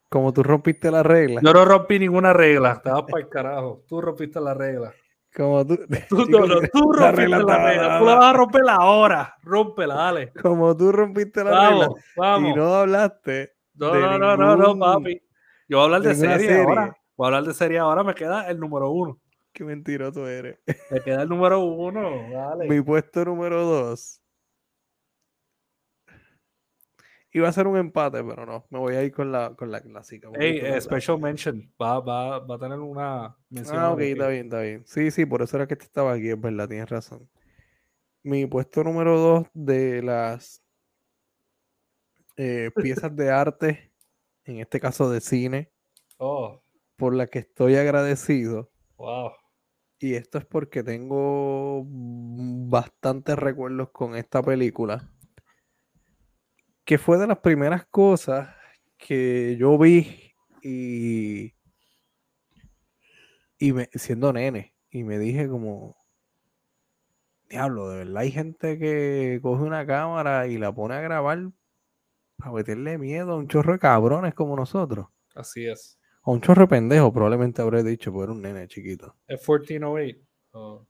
[0.10, 1.41] como tú rompiste la regla.
[1.43, 2.82] Yo no rompí ninguna regla.
[2.84, 3.84] Vas para el carajo.
[3.88, 4.93] Tú rompiste la regla.
[5.36, 5.78] Como tú,
[6.10, 7.84] Tú, Chico, no, no, tú la rompiste regla la estaba regla.
[7.84, 8.00] dada.
[8.00, 9.36] Tú la vas a romper ahora.
[9.43, 10.34] Rómpela, dale.
[10.41, 12.50] como tú rompiste la regla Vamos, vamos.
[12.52, 15.22] y no hablaste No, no, no, no, no, papi.
[15.68, 16.64] Yo voy a hablar de serie, serie.
[16.64, 16.97] ahora.
[17.16, 18.04] Voy a hablar de serie ahora.
[18.04, 19.20] Me queda el número uno.
[19.54, 20.58] Qué mentiroso eres.
[20.89, 22.10] Me queda el número uno.
[22.32, 22.68] Dale.
[22.68, 24.20] Mi puesto número dos.
[27.32, 28.66] Iba a ser un empate, pero no.
[28.70, 30.30] Me voy a ir con la, con la clásica.
[30.40, 31.72] Hey, eh, special mention.
[31.80, 33.78] Va, va, va a tener una mención.
[33.78, 34.84] Ah, ok, está bien, está bien.
[34.86, 37.30] Sí, sí, por eso era que este estaba aquí, es verdad, tienes razón.
[38.24, 40.64] Mi puesto número dos de las
[42.38, 43.92] eh, piezas de arte,
[44.46, 45.72] en este caso de cine,
[46.18, 46.62] Oh,
[46.98, 48.72] por la que estoy agradecido.
[48.98, 49.32] wow.
[50.02, 55.10] Y esto es porque tengo bastantes recuerdos con esta película.
[56.90, 58.50] Que fue de las primeras cosas
[58.98, 60.34] que yo vi
[60.64, 61.54] y,
[63.60, 64.74] y me, siendo nene.
[64.90, 65.96] Y me dije como,
[67.48, 71.52] diablo, de verdad hay gente que coge una cámara y la pone a grabar
[72.38, 75.10] para meterle miedo a un chorro de cabrones como nosotros.
[75.36, 76.00] Así es.
[76.24, 79.16] A un chorro de pendejos, probablemente habré dicho, porque era un nene chiquito.
[79.28, 80.18] Es 1408.
[80.54, 80.88] Oh,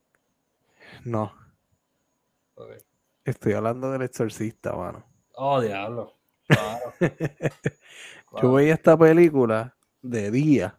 [1.03, 1.33] No,
[3.25, 5.08] estoy hablando del exorcista, mano.
[5.41, 6.17] Oh, diablo.
[6.47, 6.93] Claro.
[8.41, 10.77] Yo veía esta película de día,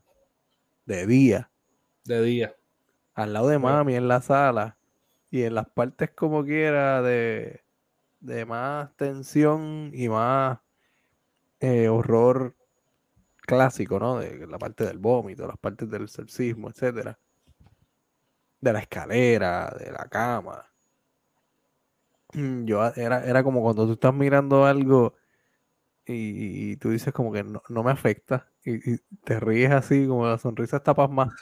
[0.85, 1.51] de día,
[2.05, 2.55] De día.
[3.15, 4.77] al lado de mami en la sala
[5.31, 7.65] y en las partes como quiera de,
[8.21, 10.59] de más tensión y más
[11.61, 12.55] eh, horror
[13.43, 14.19] clásico, ¿no?
[14.19, 17.19] De la parte del vómito, las partes del exorcismo, etcétera.
[18.61, 20.70] De la escalera, de la cama.
[22.33, 25.15] Mm, Yo era, era como cuando tú estás mirando algo
[26.07, 30.07] y, y tú dices como que no, no me afecta y, y te ríes así
[30.09, 31.35] como la sonrisa está pasmada.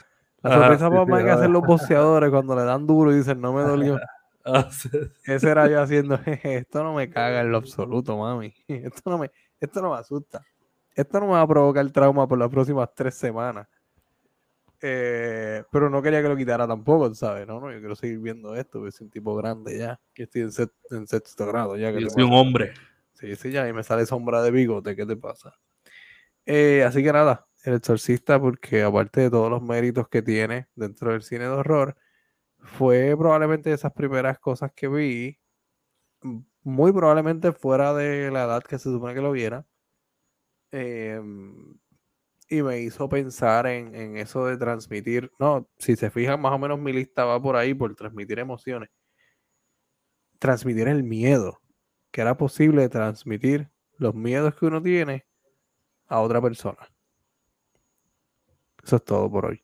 [0.43, 3.41] La sonrisa sí, pasmada sí, que hacen los boxeadores cuando le dan duro y dicen
[3.41, 3.97] no me dolió.
[4.45, 4.89] Ah, sí.
[5.25, 8.53] Ese era yo haciendo, "Jeje, esto no me caga en lo absoluto, mami.
[8.69, 10.41] Esto no me, esto no me asusta.
[10.95, 13.67] Esto no me va a provocar trauma por las próximas tres semanas.
[14.81, 17.45] Eh, pero no quería que lo quitara tampoco, ¿sabes?
[17.45, 19.99] No, no, yo quiero seguir viendo esto, porque soy un tipo grande ya.
[20.13, 21.91] Que estoy en, set- en sexto grado ya.
[21.91, 22.73] ¿qué Yo soy un hombre.
[23.13, 25.53] Sí, sí, ya, y me sale sombra de bigote, ¿qué te pasa?
[26.45, 31.11] Eh, así que nada, El Exorcista, porque aparte de todos los méritos que tiene dentro
[31.11, 31.97] del cine de horror,
[32.59, 35.37] fue probablemente de esas primeras cosas que vi,
[36.63, 39.65] muy probablemente fuera de la edad que se supone que lo viera,
[40.71, 41.75] em,
[42.49, 46.59] y me hizo pensar en, en eso de transmitir, no, si se fijan, más o
[46.59, 48.89] menos mi lista va por ahí, por transmitir emociones,
[50.39, 51.61] transmitir el miedo
[52.11, 55.25] que era posible transmitir los miedos que uno tiene
[56.07, 56.89] a otra persona.
[58.83, 59.63] Eso es todo por hoy.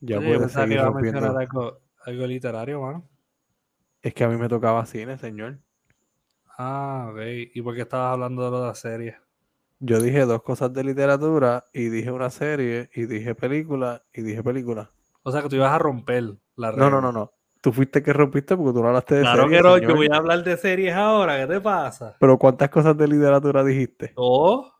[0.00, 3.08] Ya puedes seguir a mencionar algo, algo literario, mano.
[4.02, 5.58] Es que a mí me tocaba cine, señor.
[6.58, 7.20] Ah, ok.
[7.54, 9.18] ¿Y por qué estabas hablando de lo de la serie?
[9.86, 14.42] Yo dije dos cosas de literatura y dije una serie y dije película y dije
[14.42, 14.90] película.
[15.22, 16.22] O sea, que tú ibas a romper
[16.56, 17.00] la No, no, regla.
[17.00, 17.32] no, no.
[17.60, 20.08] Tú fuiste que rompiste porque tú no hablaste de Claro serie, que no, yo voy
[20.10, 21.38] a hablar de series ahora.
[21.38, 22.16] ¿Qué te pasa?
[22.18, 24.14] Pero ¿cuántas cosas de literatura dijiste?
[24.16, 24.72] No,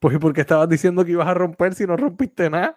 [0.00, 2.74] Pues ¿y por qué estabas diciendo que ibas a romper si no rompiste nada?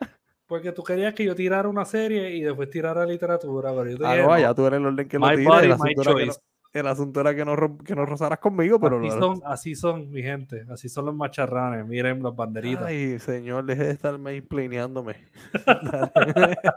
[0.48, 4.06] porque tú querías que yo tirara una serie y después tirara literatura, pero yo te
[4.06, 5.50] Ah, dije, no, no, allá tú eres el orden que lo tira.
[5.50, 6.40] body, my no, choice.
[6.74, 10.10] El asunto era que no, que no rozaras conmigo, pero así, no- son, así son,
[10.12, 10.66] mi gente.
[10.70, 11.86] Así son los macharranes.
[11.88, 12.86] Miren las banderitas.
[12.86, 15.16] Ay, señor, deje de estarme planeándome.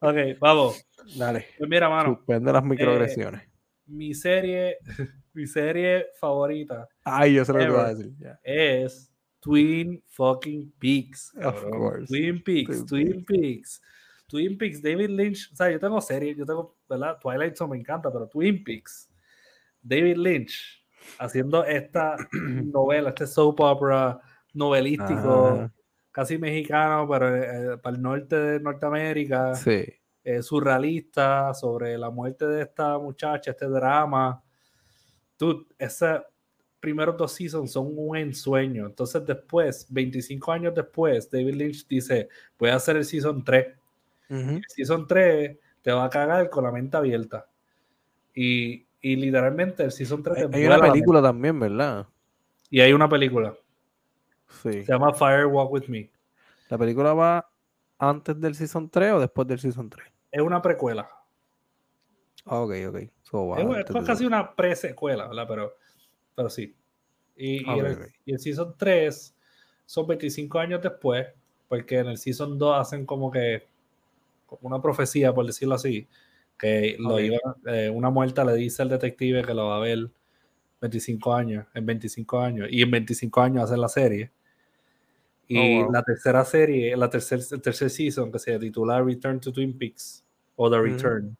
[0.00, 0.86] Ok, vamos.
[1.16, 1.46] Dale.
[1.58, 2.14] Pues mira, mano.
[2.16, 3.42] Suspende las microagresiones.
[3.86, 4.78] mi serie,
[5.34, 8.12] mi serie favorita Ay, yo sé lo que iba a decir.
[8.42, 11.32] es Twin fucking Peaks.
[11.36, 12.06] Of course.
[12.06, 13.82] Twin Peaks, Twin Twin Peaks.
[14.26, 17.18] Twin Peaks, David Lynch, o sea, yo tengo series, yo tengo, ¿verdad?
[17.20, 19.10] Twilight Zone me encanta, pero Twin Peaks,
[19.82, 20.84] David Lynch
[21.18, 24.20] haciendo esta novela, este soap opera
[24.52, 25.72] novelístico, Ajá.
[26.10, 27.36] casi mexicano, pero
[27.74, 29.84] eh, para el norte de Norteamérica, Sí.
[30.22, 34.42] eh, surrealista, sobre la muerte de esta muchacha, este drama.
[35.38, 36.20] Dude, esos
[36.80, 38.86] primeros dos seasons son un ensueño.
[38.86, 42.28] Entonces después, 25 años después, David Lynch dice,
[42.58, 43.66] voy a hacer el season 3.
[44.30, 44.50] Ujú.
[44.56, 47.46] El season 3 te va a cagar con la mente abierta.
[48.34, 52.06] Y, y literalmente el season 3 te Hay, hay una la película también, ¿verdad?
[52.70, 53.54] Y hay una película.
[54.62, 54.82] Sí.
[54.82, 56.10] Se llama Fire Walk With Me.
[56.70, 57.50] ¿La película va
[57.98, 60.06] antes del Season 3 o después del Season 3?
[60.32, 61.06] Es una precuela.
[62.46, 62.98] Ah, ok, ok.
[63.22, 65.46] So, va Es, es casi una pre-secuela, ¿verdad?
[65.46, 65.74] Pero,
[66.34, 66.74] pero sí.
[67.36, 69.36] Y, y Ok, el, y el Season 3
[69.84, 71.26] son 25 años después,
[71.68, 73.73] porque en el Season 2 hacen como que
[74.60, 76.06] una profecía, por decirlo así,
[76.58, 80.08] que lo iba- eh, una muerta le dice al detective que lo va a ver
[80.80, 84.30] 25 años, en 25 años, y en 25 años hacen la serie.
[85.48, 85.92] Y Oh, wow.
[85.92, 90.24] la tercera serie, la tercer, el tercer season, que se titula Return to Twin Peaks,
[90.56, 90.80] o The.
[90.80, 91.36] Return,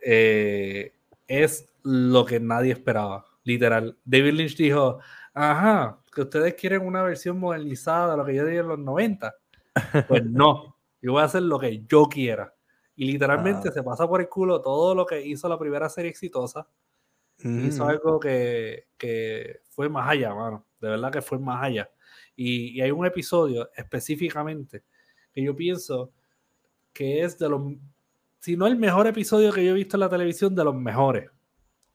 [0.00, 0.92] eh,
[1.28, 3.96] es lo que nadie esperaba, literal.
[4.04, 4.98] David Lynch dijo,
[5.34, 9.34] ajá, que ustedes quieren una versión modernizada de lo que yo dije en los 90.
[10.08, 12.54] Pues no, yo voy a hacer lo que yo quiera.
[12.96, 13.72] Y literalmente Ah.
[13.72, 16.66] se pasa por el culo todo lo que hizo la primera serie exitosa.
[17.42, 17.90] Hizo Ujú.
[17.90, 20.66] algo que, que fue más allá, mano.
[20.80, 21.90] De verdad que fue más allá.
[22.36, 24.84] Y, y hay un episodio específicamente
[25.32, 26.12] que yo pienso
[26.92, 27.62] que es de los,
[28.40, 31.30] si no el mejor episodio que yo he visto en la televisión, de los mejores.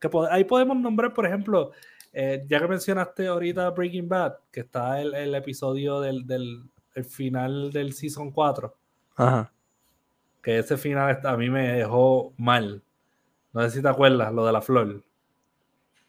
[0.00, 1.70] Que ahí podemos nombrar, por ejemplo,
[2.12, 6.62] eh, ya que mencionaste ahorita Breaking Bad, que está el, el episodio del, del
[6.94, 8.74] el final del Season 4,
[9.16, 9.52] Ajá.
[10.42, 12.82] que ese final a mí me dejó mal.
[13.52, 15.02] No sé si te acuerdas, lo de la flor.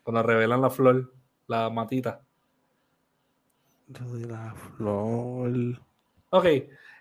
[0.03, 1.13] Cuando revelan la flor,
[1.47, 2.21] la matita.
[3.87, 5.81] Lo de la flor.
[6.29, 6.45] Ok,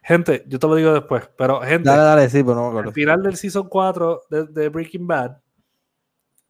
[0.02, 2.88] gente, yo te lo digo después, pero gente, Dale, dale, sí, pero no me acuerdo.
[2.90, 5.36] al final del season 4 de, de Breaking Bad,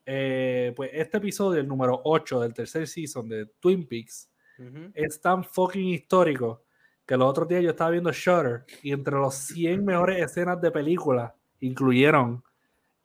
[0.05, 4.31] eh, pues este episodio, el número 8 del tercer season de Twin Peaks,
[4.95, 6.66] es tan fucking histórico
[7.07, 10.71] que los otros días yo estaba viendo Shutter y entre los 100 mejores escenas de
[10.71, 12.43] película incluyeron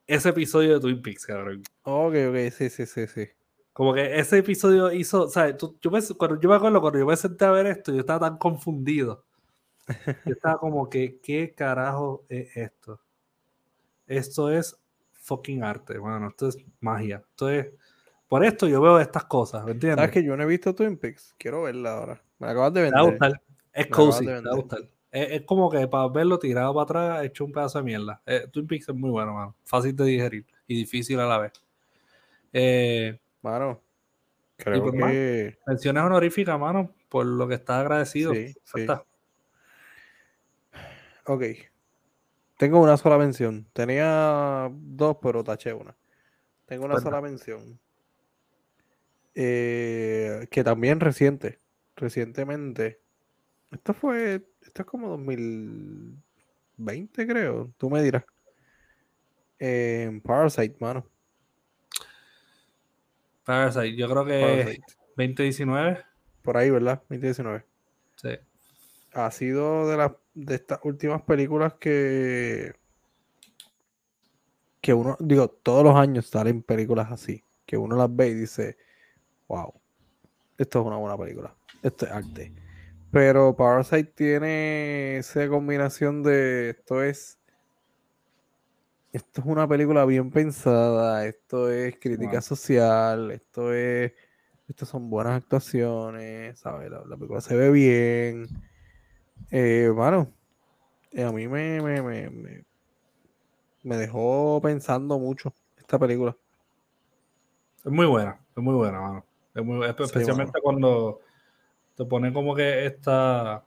[0.07, 1.61] ese episodio de Twin Peaks, cabrón.
[1.83, 3.27] Ok, ok, sí, sí, sí, sí.
[3.73, 5.55] Como que ese episodio hizo, ¿sabes?
[5.57, 7.99] Tú- yo, me, cuando, yo me acuerdo cuando yo me senté a ver esto, yo
[8.01, 9.23] estaba tan confundido.
[10.25, 12.99] Yo estaba como que, ¿qué carajo es esto?
[14.05, 14.77] Esto es
[15.13, 17.23] fucking arte, bueno, esto es magia.
[17.29, 17.67] Esto es,
[18.27, 19.97] por esto yo veo estas cosas, ¿me entiendes?
[19.97, 21.33] ¿Sabes que yo no he visto Twin Peaks?
[21.37, 22.23] Quiero verla ahora.
[22.39, 23.19] Me acabas de Te va a vender.
[23.19, 23.41] gustar.
[23.73, 24.79] Es cozy, te va a gustar.
[25.11, 28.21] Es, es como que para verlo tirado para atrás, hecho un pedazo de mierda.
[28.25, 29.55] Eh, Twin Peaks es muy bueno, mano.
[29.65, 31.53] Fácil de digerir y difícil a la vez.
[32.53, 33.81] Eh, Mano,
[34.55, 35.57] creo pues, que...
[35.65, 38.33] menciones honoríficas, mano, por lo que estás agradecido.
[38.33, 38.81] Sí, Ya sí.
[38.81, 39.05] está.
[41.25, 41.43] Ok.
[42.57, 43.67] Tengo una sola mención.
[43.73, 45.95] Tenía dos, pero taché una.
[46.67, 47.79] Tengo una sola mención.
[49.33, 51.59] Eh, que también reciente.
[51.95, 53.00] Recientemente.
[53.71, 54.45] Esto fue.
[54.61, 57.71] Esto es como 2020, creo.
[57.77, 58.25] Tú me dirás.
[59.59, 61.05] Eh, Parasite, mano.
[63.45, 64.83] Parasite, yo creo que Parasite.
[65.15, 66.03] 2019.
[66.41, 67.01] Por ahí, ¿verdad?
[67.09, 67.65] 2019.
[68.15, 68.29] Sí.
[69.13, 72.73] ha sido de las de estas últimas películas que
[74.79, 78.77] que uno digo todos los años salen películas así que uno las ve y dice
[79.47, 79.73] wow
[80.57, 82.53] esto es una buena película esto es arte
[83.11, 87.39] pero Parasite tiene esa combinación de esto es
[89.11, 92.41] esto es una película bien pensada esto es crítica Wow.
[92.41, 94.13] social esto es
[94.67, 98.51] estas son buenas actuaciones sabes la, la película se ve bien
[99.51, 100.33] eh, mano,
[101.11, 102.65] eh, a mí me, me, me, me,
[103.83, 106.35] me dejó pensando mucho esta película.
[107.83, 109.25] Es muy buena, es muy buena, mano.
[109.53, 111.19] Es muy, Sí, especialmente cuando
[112.03, 113.65] te pone como que esta,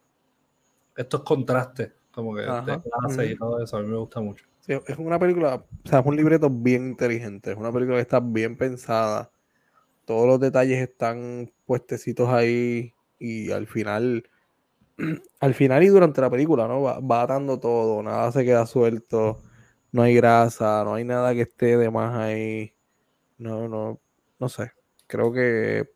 [0.97, 4.47] estos contrastes, como que de Ajá, clase y todo eso, a mí me gusta mucho.
[4.61, 8.03] Sí, es una película, o sea, es un libreto bien inteligente, es una película que
[8.03, 9.31] está bien pensada,
[10.07, 14.31] todos los detalles están puestecitos ahí y al final,
[15.41, 16.83] al final y durante la película, ¿no?
[16.83, 19.43] Va, va atando todo, nada se queda suelto,
[19.93, 22.75] no hay grasa, no hay nada que esté de más ahí.
[23.39, 24.01] No, no,
[24.39, 24.73] no sé.
[25.07, 25.91] Creo que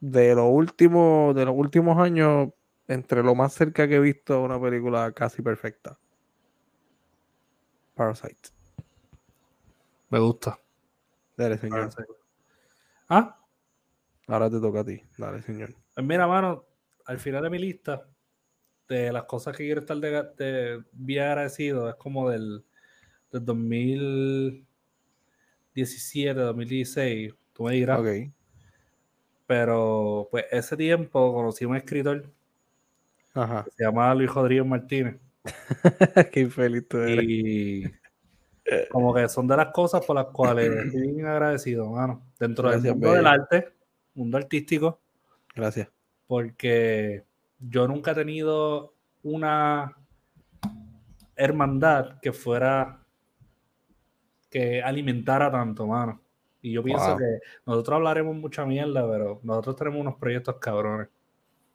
[0.00, 2.50] de los últimos, de los últimos años,
[2.88, 5.98] entre lo más cerca que he visto una película casi perfecta.
[7.94, 8.50] Parasite.
[10.10, 10.58] Me gusta.
[11.36, 11.90] Dale, señor.
[13.08, 13.38] Ah,
[14.28, 15.00] Ahora te toca a ti.
[15.16, 15.72] Dale, señor.
[15.94, 16.64] pues mira, mano,
[17.04, 18.08] al final de mi lista,
[18.88, 22.64] de las cosas que quiero estar de, de bien agradecido, es como del,
[23.30, 28.00] del 2017, 2016, tú me dirás.
[28.00, 28.08] Ok.
[29.46, 32.24] Pero pues ese tiempo conocí a un escritor
[33.34, 33.64] Ajá.
[33.64, 35.16] que se llamaba Luis Rodríguez Martínez.
[36.32, 37.24] Qué infeliz tú eres.
[37.28, 37.84] Y
[38.90, 42.22] como que son de las cosas por las cuales estoy bien agradecido, mano.
[42.38, 43.68] Dentro Gracias, del mundo del arte,
[44.14, 45.00] mundo artístico,
[45.54, 45.88] Gracias.
[46.26, 47.24] porque
[47.60, 49.96] yo nunca he tenido una
[51.36, 53.04] hermandad que fuera
[54.50, 56.20] que alimentara tanto, mano.
[56.66, 57.18] Y yo pienso Wow.
[57.18, 61.06] que nosotros hablaremos mucha mierda, pero nosotros tenemos unos proyectos cabrones.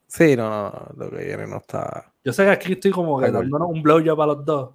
[0.08, 2.12] Sí, no, no, lo que viene no está.
[2.26, 4.72] Yo sé que aquí estoy como que dándonos un blowjob para los dos.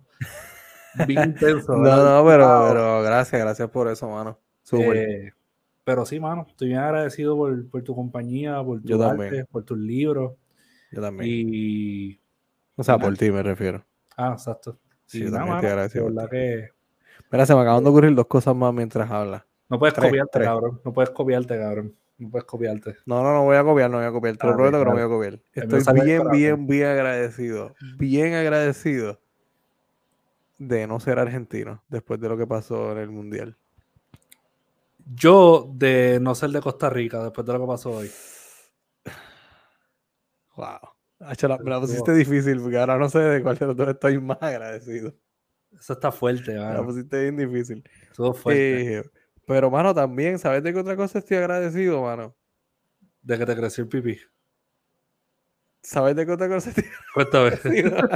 [1.07, 1.77] Bien intenso.
[1.77, 4.39] No, no, pero, pero gracias, gracias por eso, mano.
[4.63, 4.97] Súper.
[4.97, 5.33] Eh,
[5.85, 9.47] pero sí, mano, estoy bien agradecido por, por tu compañía, por tu Yo arte, también.
[9.53, 10.33] por tus libros.
[10.93, 11.29] Yo también.
[11.53, 12.19] Y.
[12.75, 13.85] o sea, por ti me refiero.
[14.17, 14.79] Ah, exacto.
[15.05, 16.69] Sí, Y yo nada, también estoy agradecido de por que
[17.31, 19.43] Mira, se me acaban de ocurrir dos cosas más mientras hablas.
[19.69, 20.47] No puedes Tres, copiarte, tres.
[20.47, 20.81] cabrón.
[20.85, 21.95] No puedes copiarte, cabrón.
[22.19, 22.97] No puedes copiarte.
[23.05, 24.37] No, no, no voy a copiar, no voy a copiar.
[24.37, 25.41] Te lo Ah, prometo que no voy a copiar.
[25.53, 27.75] Estoy bien, bien, bien agradecido.
[27.99, 29.21] Bien agradecido
[30.59, 33.57] de no ser argentino después de lo que pasó en el Mundial.
[35.15, 38.11] Yo de no ser de Costa Rica, después de lo que pasó hoy.
[40.57, 40.79] Wow.
[41.19, 44.19] La- me la pusiste difícil porque ahora no sé de cuál de los dos estoy
[44.21, 45.15] más agradecido.
[45.79, 46.85] Eso está fuerte, Me la mano.
[46.87, 47.85] pusiste bien difícil.
[48.11, 48.99] Estuvo fuerte.
[48.99, 49.03] Eh,
[49.47, 52.37] pero, mano, también, ¿sabes de qué otra cosa estoy agradecido, mano?
[53.23, 54.19] De que te creció el pipí.
[55.83, 56.85] ¿Sabes de qué otra cosa estoy
[57.17, 57.97] agradecido?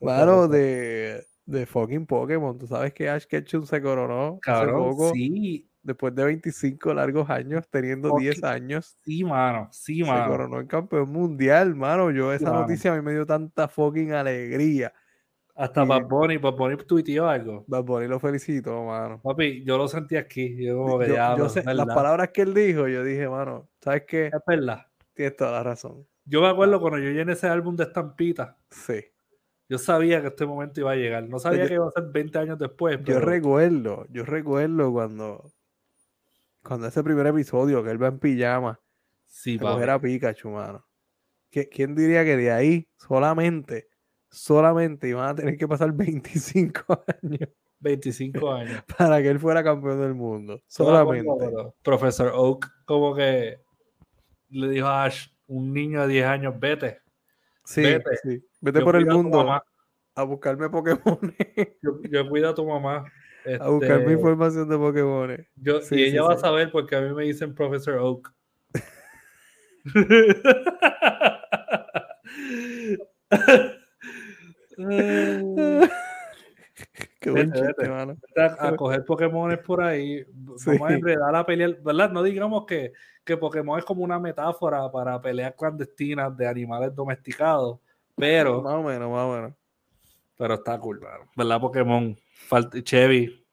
[0.00, 2.58] Mano, de, de fucking Pokémon.
[2.58, 7.28] Tú sabes que Ash Ketchum se coronó hace Cabrón, poco, sí, después de 25 largos
[7.28, 8.96] años, teniendo 10 Fucking años.
[9.04, 9.68] sí, mano.
[9.72, 10.30] Sí, Se mano.
[10.30, 12.10] coronó en campeón mundial, mano.
[12.10, 14.92] Yo esa noticia a mí me dio tanta fucking alegría.
[15.60, 17.64] Hasta Bad Bunny, Bad Bunny tuiteó algo.
[17.66, 19.20] Bad Bunny lo felicito, mano.
[19.22, 20.56] Papi, yo lo sentí aquí.
[20.64, 24.26] Yo como que Yo- sé, las palabras que él dijo, yo dije, mano, ¿sabes qué?
[24.28, 24.86] Es verdad.
[25.12, 26.06] Tienes toda la razón.
[26.24, 29.04] Yo me acuerdo cuando yo llené ese álbum de estampitas, Sí.
[29.68, 31.28] yo sabía que este momento iba a llegar.
[31.28, 32.98] No sabía Yo- que iba a ser 20 años después.
[33.04, 35.52] Yo recuerdo, yo recuerdo cuando,
[36.62, 38.80] cuando ese primer episodio que él va en pijama
[39.26, 40.86] sí, a coger a Pikachu, mano.
[41.52, 43.89] ¿Qui- ¿Quién diría que de ahí solamente,
[44.30, 47.48] solamente iban a tener que pasar 25 años
[47.82, 48.82] 25 años.
[48.98, 50.60] para que él fuera campeón del mundo?
[50.66, 51.30] Solamente.
[51.82, 53.58] Profesor Oak como que
[54.50, 56.98] le dijo a Ash, un niño de 10 años, vete.
[57.64, 58.16] Sí, Vete.
[58.22, 58.44] sí.
[58.60, 59.62] Vete por el a mundo
[60.14, 61.18] a buscarme Pokémon,
[61.82, 63.04] Yo, yo cuido a tu mamá.
[63.58, 65.46] a buscar mi Este, información de Pokémon.
[65.56, 68.34] yo- Sí, y sí, ella va a saber porque a mí me dicen Profesor Oak.
[77.20, 77.90] Qué buen Vete, chiste, vete.
[77.90, 78.16] mano.
[78.36, 80.24] a, a coger Pokémones por ahí.
[80.66, 82.10] Vamos a enredar a pelear, ¿verdad?
[82.10, 82.92] No digamos que,
[83.24, 87.78] que Pokémon es como una metáfora para peleas clandestinas de animales domesticados,
[88.16, 89.52] pero, Más o menos, más o menos.
[90.38, 91.30] pero está cool, mano.
[91.36, 91.60] ¿verdad?
[91.60, 92.16] Pokémon,
[92.48, 93.44] Falt- Chevy,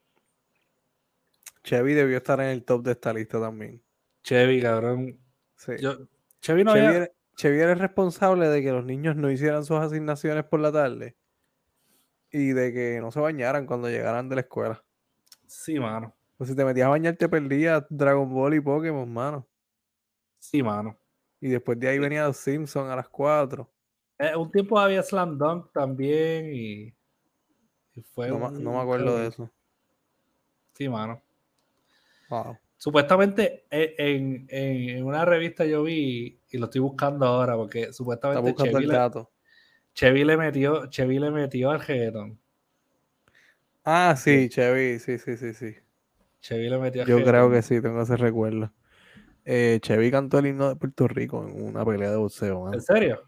[1.63, 3.81] Chevy debió estar en el top de esta lista también.
[4.23, 5.17] Chevy, cabrón.
[5.57, 5.73] Sí.
[5.81, 5.97] Yo,
[6.41, 9.63] Chevy no Chevy, había- era, Chevy era el responsable de que los niños no hicieran
[9.63, 11.15] sus asignaciones por la tarde
[12.31, 14.83] y de que no se bañaran cuando llegaran de la escuela.
[15.45, 16.13] Sí, mano.
[16.35, 19.47] Pues si te metías a bañar te perdías Dragon Ball y Pokémon, mano.
[20.39, 20.97] Sí, mano.
[21.39, 23.71] Y después de ahí venía los Simpsons a las 4.
[24.19, 26.93] Eh, un tiempo había Slam Dunk también y,
[27.93, 29.51] y fue No, ma- un- no me acuerdo de eso.
[30.73, 31.21] Sí, mano.
[32.29, 32.57] Wow.
[32.77, 37.81] Supuestamente eh, en, en- en una revista yo vi, y lo estoy buscando ahora, porque
[37.81, 39.31] Está supuestamente buscando Chevy el le, dato.
[39.93, 42.39] Chevy le metió, Chevy le metió al reggaeton.
[43.83, 45.75] Ah, sí, Chevy, sí, sí, sí, sí.
[46.41, 47.51] Chevy le metió al Yo creo reggaetón.
[47.53, 48.71] que sí, tengo ese recuerdo.
[49.45, 52.73] Eh, Chevy cantó el himno de Puerto Rico en una pelea de boxeo, mano.
[52.73, 53.23] ¿En serio?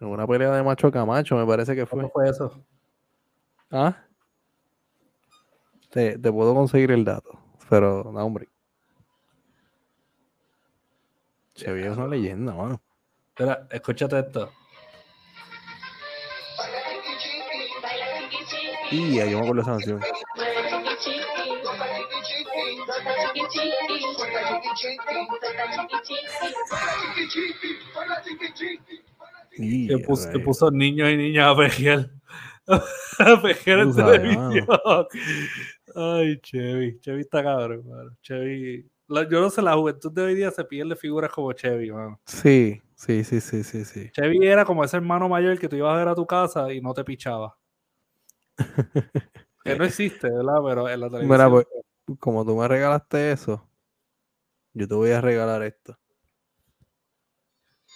[0.00, 2.10] En una pelea de macho a camacho, me parece que ¿Cómo fue.
[2.10, 2.64] fue eso?
[3.70, 3.96] ¿Ah?
[5.90, 7.38] Te, te puedo conseguir el dato,
[7.68, 8.48] pero no, hombre.
[11.54, 12.82] Chevy es una leyenda, mano.
[13.28, 14.52] Espera, escúchate esto.
[18.90, 20.00] Y yo me acuerdo esa canción.
[29.56, 32.10] Y, Que puso, que puso niños y niñas a pejear.
[33.18, 34.66] a pejear en sabes, televisión.
[35.94, 36.98] Ay, Chevy.
[37.00, 38.10] Chevy está cabrón, mano.
[38.22, 38.88] Chevy.
[39.08, 42.20] La- yo no sé, la juventud de hoy día se pierde figuras como Chevy, mano.
[42.26, 44.10] Sí, sí, sí, sí, sí, sí.
[44.12, 46.80] Chevy era como ese hermano mayor que tú ibas a ver a tu casa y
[46.80, 47.56] no te pichaba.
[49.64, 50.60] que no existe, ¿verdad?
[50.64, 51.28] Pero en la televisión.
[51.28, 51.66] Mira, pues,
[52.18, 53.68] como tú me regalaste eso,
[54.72, 55.98] yo te voy a regalar esto.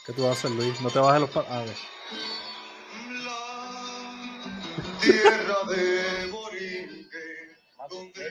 [0.07, 0.81] ¿Qué tú vas a hacer, Luis?
[0.81, 1.69] No te bajes los pa- ok.
[5.03, 7.57] Tierra de Borinque,
[7.91, 8.29] donde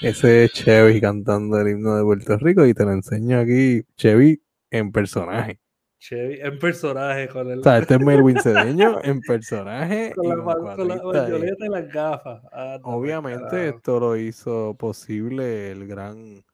[0.00, 4.40] Ese es Chevy cantando el himno de Puerto Rico y te lo enseño aquí, Chevy
[4.70, 5.58] en personaje.
[5.98, 7.58] Chevy en personaje con el.
[7.58, 10.12] O sea, este es Melvin Cedeño en personaje.
[10.14, 12.42] con la, con y- las gafas.
[12.52, 16.44] Anda, pa'l Obviamente esto lo hizo posible el gran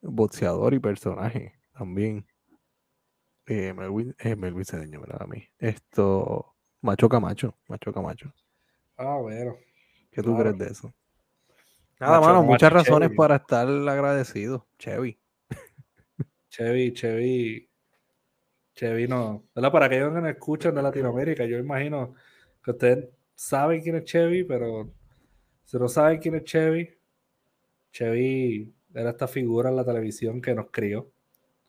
[0.00, 2.24] boxeador y personaje también.
[3.46, 5.22] Eh, Melvin, eh, Melvin Cedeño, ¿verdad?
[5.22, 5.42] A mí.
[5.58, 8.32] Esto, Macho Camacho, Macho Camacho.
[8.96, 9.56] Ah, bueno.
[10.12, 10.54] ¿Qué tú Claro.
[10.54, 10.94] crees de eso?
[12.02, 13.16] Nada, Macho mano, muchas razones Chevy.
[13.16, 14.66] para estar agradecido.
[14.76, 15.16] Chevy.
[16.50, 17.68] Chevy, Chevy.
[18.74, 19.44] Chevy no.
[19.54, 19.70] ¿Verdad?
[19.70, 22.14] Para aquellos que nos escuchan de Latinoamérica, yo imagino
[22.64, 24.92] que ustedes saben quién es Chevy, pero
[25.64, 26.90] si no saben quién es Chevy,
[27.92, 31.08] Chevy era esta figura en la televisión que nos crió.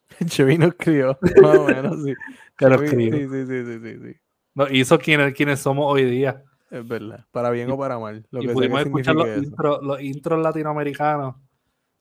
[0.26, 2.16] Chevy nos crió, más o menos, sí.
[2.58, 3.14] Que nos crió.
[3.14, 4.20] sí, sí, sí, sí, sí, sí.
[4.56, 6.44] Nos hizo quienes, quienes somos hoy día.
[6.74, 7.26] Es verdad.
[7.32, 8.26] Para bien o para mal.
[8.32, 11.36] Lo y que pudimos escuchar los, intro- los intros latinoamericanos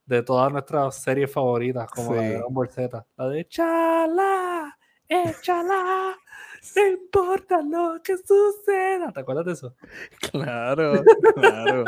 [0.06, 2.30] de todas nuestras series favoritas, como la de.
[2.30, 3.06] Dragon Ball Z.
[3.16, 6.16] La de Échala, échala,
[6.76, 9.12] no importa lo que suceda.
[9.12, 9.74] ¿Te acuerdas de eso?
[10.30, 11.02] Claro,
[11.34, 11.84] claro.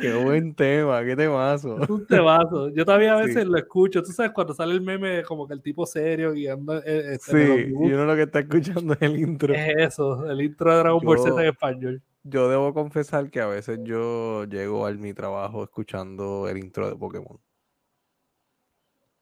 [0.00, 1.82] Qué buen tema, qué temazo.
[1.82, 2.68] Es un temazo.
[2.70, 3.28] Yo todavía a Sí.
[3.28, 4.02] veces lo escucho.
[4.02, 6.78] Tú sabes, cuando sale el meme, como que el tipo serio guiando.
[6.78, 9.54] eh, el Sí, y uno lo que está escuchando es el intro.
[9.54, 12.02] Es eso, el intro de Dragon Ball Z en español.
[12.22, 16.96] Yo debo confesar que a veces yo llego a mi trabajo escuchando el intro de
[16.96, 17.40] Pokémon.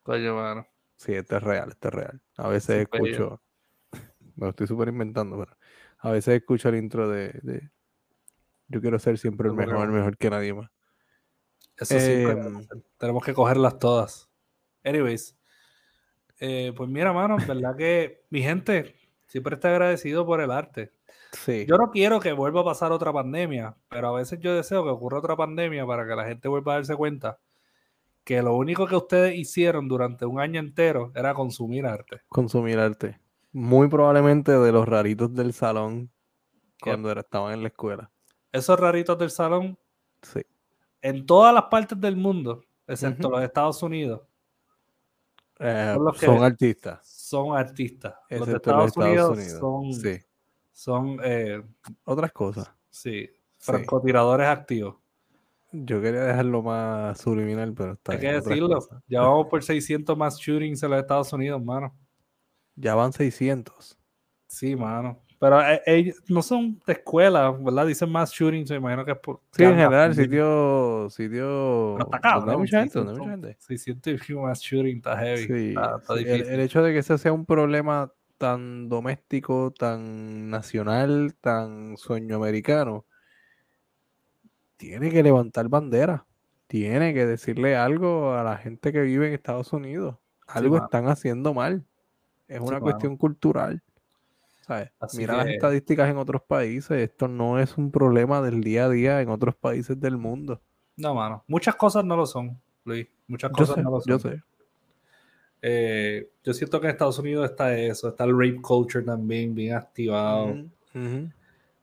[0.03, 0.67] Coño, mano.
[0.97, 2.21] Sí, este es real, este es real.
[2.37, 3.41] A veces escucho,
[4.39, 5.57] me lo estoy súper inventando, pero
[5.99, 7.69] a veces escucho el intro de, de
[8.67, 9.93] Yo quiero ser siempre el mejor, Pokémon.
[9.93, 10.69] mejor que nadie más.
[11.77, 12.67] Eso sí, Em,
[12.97, 14.29] tenemos que cogerlas todas.
[14.83, 15.37] Anyways,
[16.39, 18.95] eh, pues mira, mano, verdad que mi gente
[19.27, 20.91] siempre está agradecido por el arte.
[21.33, 21.65] Sí.
[21.67, 24.89] Yo no quiero que vuelva a pasar otra pandemia, pero a veces yo deseo que
[24.89, 27.39] ocurra otra pandemia para que la gente vuelva a darse cuenta
[28.23, 32.21] que lo único que ustedes hicieron durante un año entero era consumir arte.
[32.27, 33.19] consumir arte.
[33.51, 36.11] Muy probablemente de los raritos del salón
[36.81, 38.11] cuando estaban en la escuela.
[38.51, 39.77] Esos raritos del salón,
[40.21, 40.41] Sí.
[41.01, 43.37] en todas las partes del mundo, excepto Ujú.
[43.37, 44.21] los Estados Unidos,
[45.61, 46.99] Eh, Son artistas.
[47.05, 48.13] son artistas.
[48.29, 50.19] Los de Excepto los Estados, Unidos, son, Sí.
[50.71, 51.61] son eh,
[52.05, 52.71] Otras cosas.
[52.89, 54.95] sí, francotiradores activos.
[55.73, 58.79] Yo quería dejarlo más subliminal, pero está Hay que bien, decirlo.
[59.07, 61.93] Ya vamos por 600 más shootings en los Estados Unidos, mano.
[62.79, 63.97] Ya van 600.
[64.47, 65.21] Sí, mano.
[65.39, 67.87] Pero eh, ellos no son de escuela, ¿verdad?
[67.87, 69.41] Dicen más shootings, me imagino que es por.
[69.51, 73.31] Sí, en general, sitio, sitio Pero está hay cabrón, mucha gente, donde hay 600 mucha
[73.31, 73.57] gente.
[73.59, 75.45] 600 y más shooting, está heavy.
[75.45, 76.53] Sí, está, está sí, el, difícil.
[76.53, 83.05] el hecho de que ese sea un problema tan doméstico, tan nacional, tan sueño americano,
[84.75, 86.25] tiene que levantar bandera,
[86.67, 90.17] tiene que decirle algo a la gente que vive en Estados Unidos.
[90.47, 91.85] Algo están haciendo mal.
[92.49, 93.81] Es una cuestión cultural.
[94.69, 94.91] ¿sabes?
[95.17, 96.91] Mira las estadísticas en otros países.
[96.91, 100.61] Esto no es un problema del día a día en otros países del mundo.
[100.97, 101.43] No, mano.
[101.47, 103.07] Muchas cosas no lo son, Luis.
[103.27, 104.09] Muchas cosas sé, no lo son.
[104.11, 104.43] yo sé.
[105.61, 109.75] Eh, yo siento que en Estados Unidos está eso, está el rape culture también bien
[109.75, 110.55] activado.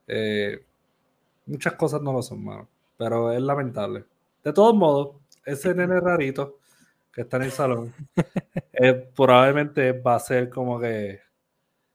[0.07, 0.65] Eh,
[1.47, 2.69] muchas cosas no lo son, mano.
[2.97, 4.05] Pero es lamentable.
[4.45, 6.59] De todos modos, ese nene rarito
[7.17, 7.95] que está en el salón
[8.75, 11.19] eh, probablemente va a ser como que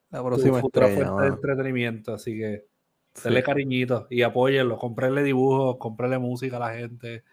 [0.10, 2.14] La próxima futura estrella, fuente de entretenimiento.
[2.16, 2.66] Así que
[3.14, 3.24] Sí.
[3.26, 4.78] denle cariñito y apóyenlo.
[4.78, 7.24] Comprenle dibujos, comprenle música a la gente.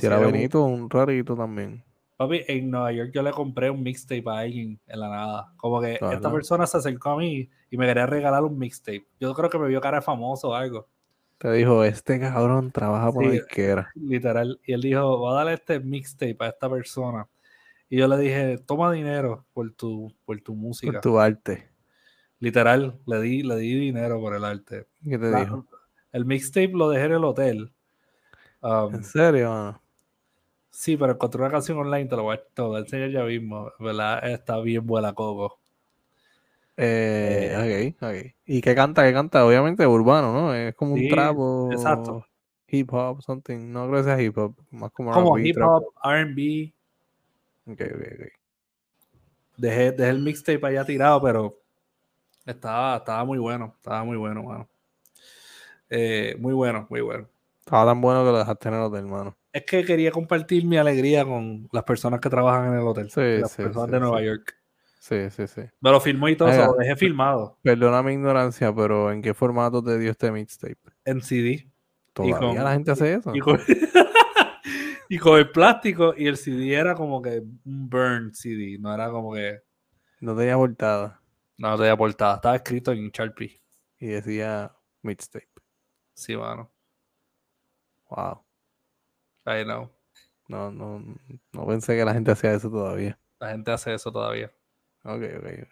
[0.00, 1.84] Si era Benito, un rarito también.
[2.16, 5.52] Papi, en Nueva York yo le compré un mixtape a alguien en la nada.
[5.56, 9.06] Como que esta persona se acercó a mí y me quería regalar un mixtape.
[9.20, 10.88] Yo creo que me vio cara de famoso o algo.
[11.38, 13.30] Te dijo, este cabrón trabaja por Sí.
[13.30, 13.90] la izquierda.
[13.94, 14.60] Literal.
[14.64, 17.28] Y él dijo, voy a darle este mixtape a esta persona.
[17.88, 20.92] Y yo le dije, toma dinero por tu, por tu música.
[20.92, 21.70] Por tu arte.
[22.40, 24.86] Literal, le di, le di dinero por el arte.
[25.02, 25.66] ¿Qué te dijo?
[26.12, 27.72] El mixtape lo dejé en el hotel.
[28.60, 29.82] Um, ¿En serio, mano?
[30.70, 33.10] sí, pero encontré una canción online, te lo voy a, te lo voy a enseñar
[33.10, 33.70] ya mismo.
[33.78, 34.28] ¿Verdad?
[34.28, 35.58] Está bien buena, Coco.
[36.80, 38.34] Eh, ok, ok.
[38.46, 39.04] ¿Y qué canta?
[39.04, 39.44] ¿Qué canta?
[39.44, 40.54] Obviamente urbano, ¿no?
[40.54, 42.24] Es como un Sí, trap o exacto.
[42.68, 43.72] hip hop, something.
[43.72, 46.72] No creo que sea hip hop, más como Como hip hop, RB.
[47.66, 48.26] Ok, ok, ok.
[49.56, 51.58] Dejé, dejé el mixtape allá tirado, pero
[52.46, 53.74] estaba, estaba muy bueno.
[53.76, 54.68] Estaba muy bueno, mano.
[55.90, 57.28] Eh, muy bueno, muy bueno.
[57.60, 59.36] Estaba tan bueno que lo dejaste en el hotel, mano.
[59.52, 63.10] Es que quería compartir mi alegría con las personas que trabajan en el hotel.
[63.10, 64.22] Sí, las sí, personas sí, de Nueva.
[64.22, 64.57] York.
[65.08, 65.62] Sí, sí, sí.
[65.80, 69.32] Me lo filmó y todo, eso, lo dejé filmado Perdona mi ignorancia, pero ¿en qué
[69.32, 70.76] formato te dio este mixtape?
[71.04, 71.70] en CD.
[72.12, 73.32] ¿Todavía con- la gente hace eso?
[73.34, 73.58] Y con,
[75.08, 79.10] y con el plástico y el CD era como que un burn CD, no era
[79.10, 79.60] como que
[80.20, 81.22] No tenía portada
[81.56, 83.60] no tenía portada, estaba escrito en Sharpie.
[83.98, 85.48] y decía mixtape.
[86.14, 86.70] Sí, mano.
[88.10, 88.44] Wow.
[89.46, 89.90] I know.
[90.48, 91.02] No, no,
[91.52, 93.18] no pensé que la gente hacía eso todavía.
[93.40, 94.52] La gente hace eso todavía.
[95.14, 95.68] Ok, ok, ok.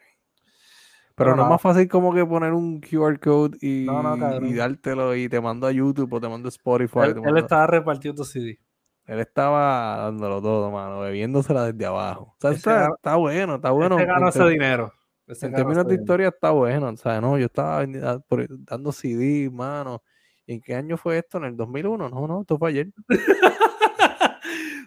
[1.15, 4.47] Pero Pero no es más fácil como que poner un QR code y, No, no,
[4.47, 6.99] y dártelo y te mando a YouTube o te mando a Spotify.
[7.05, 8.59] Él, te él mando- estaba repartiendo CD.
[9.07, 12.35] él estaba dándolo todo, mano, bebiéndosela desde abajo.
[12.37, 13.97] O sea, está, ganó- está bueno, está bueno.
[13.97, 14.93] Ganó en ese ter- dinero.
[15.29, 16.03] En términos de dinero.
[16.03, 17.85] historia está bueno, o sea, no, yo estaba
[18.29, 20.03] por- dando CD, mano.
[20.47, 21.39] ¿Y en qué año fue esto?
[21.39, 22.09] ¿En el 2001?
[22.11, 22.89] No, no, esto fue ayer.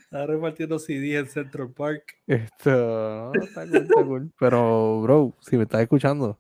[0.02, 2.16] Estaba repartiendo CD en Central Park.
[2.26, 4.32] Esto, no, está cool, está cool.
[4.40, 6.40] Pero, bro, si me estás escuchando,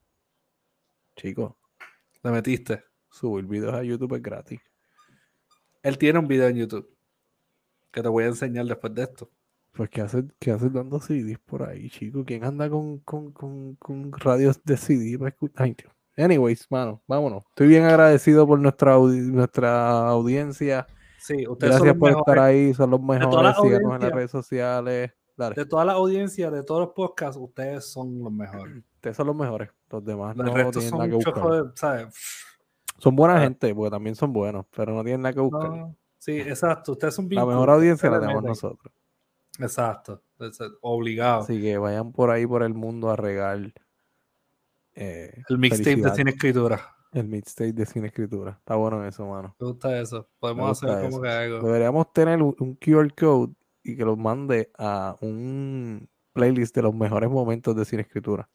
[1.15, 1.57] chico,
[2.23, 2.83] Le metiste.
[3.09, 4.59] subir videos a YouTube es gratis.
[5.83, 6.89] Él tiene un video en YouTube
[7.91, 9.29] que te voy a enseñar después de esto.
[9.71, 12.23] Pues, ¿qué haces, qué haces dando CDs por ahí, chico?
[12.25, 15.65] ¿Quién anda con, con, con, con radios de CD para escuchar?
[15.67, 15.75] Ay.
[16.17, 17.45] Anyways, mano, vámonos.
[17.49, 20.85] Estoy bien agradecido por nuestra, audi- nuestra audiencia.
[21.19, 23.55] Sí, ustedes Gracias por estar ahí, son los mejores.
[23.61, 25.13] Síganos en las redes sociales.
[25.37, 28.83] Dale, De toda la audiencia, de todos los podcasts, ustedes son los mejores.
[28.95, 29.69] ustedes son los mejores.
[29.89, 32.11] Los demás no resto tienen nada que buscar.
[32.97, 33.39] Son buena Ah.
[33.41, 35.69] gente, porque también son buenos, pero no tienen nada que buscar.
[35.69, 36.91] No, sí, exacto.
[36.91, 38.93] Ustedes son bien la mejor audiencia la tenemos nosotros.
[39.57, 40.21] Exacto.
[40.81, 41.41] Obligado.
[41.43, 43.73] Así que vayan por ahí por el mundo a regar
[44.95, 46.15] eh, El mixtape de.
[46.15, 46.81] Sin Escritura.
[47.11, 48.51] El mixtape de Sin Escritura.
[48.59, 49.55] Está bueno eso, mano.
[49.59, 50.29] Me gusta eso.
[50.39, 51.21] Podemos gusta hacer como eso.
[51.23, 51.59] que algo.
[51.67, 53.53] Deberíamos tener un, QR code
[53.83, 58.47] y que los mande a un playlist de los mejores momentos de Sin Escritura.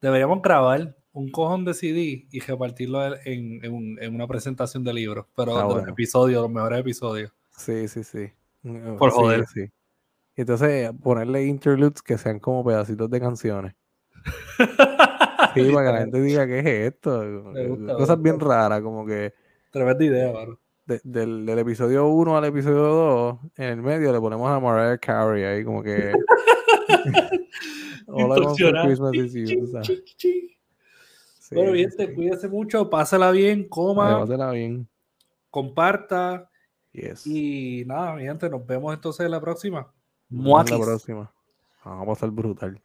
[0.00, 4.92] Deberíamos grabar un cojón de CD y repartirlo en, en un- en una presentación de
[4.94, 7.32] libros, pero de los episodios, los mejores episodios.
[7.56, 8.32] Sí, sí, sí.
[8.62, 9.46] Mm, Por sí, joder.
[9.46, 9.70] Sí.
[10.34, 13.74] Entonces, ponerle interludes que sean como pedacitos de canciones.
[15.54, 17.42] Sí, para que la gente diga qué es esto.
[17.68, 19.32] Gusta, Cosas bien raras, como que
[19.70, 20.58] Tremenda idea, mano.
[20.86, 24.98] de- del, del episodio 1 al episodio 2, en el medio le ponemos a Mariah
[24.98, 26.12] Carey ahí, como que.
[28.06, 28.86] Distorsionado.
[28.86, 29.66] Christmas is you.
[30.16, 32.08] Sí, bueno, bien, sí.
[32.14, 34.88] cuídese mucho, pásala bien, coma, Pásala bien.
[35.50, 36.48] comparta
[36.92, 37.26] Yes.
[37.26, 39.90] y nada, mi gente, nos vemos entonces en la próxima.
[40.28, 41.32] Nos vemos en la próxima.
[41.84, 42.80] Vamos a pasar brutal.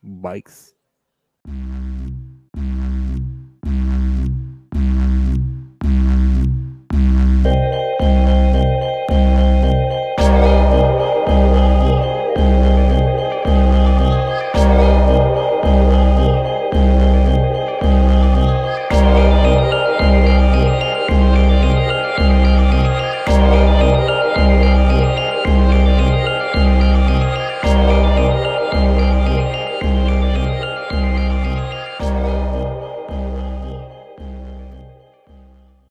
[0.00, 0.71] Bikes.
[1.44, 2.01] Thank you.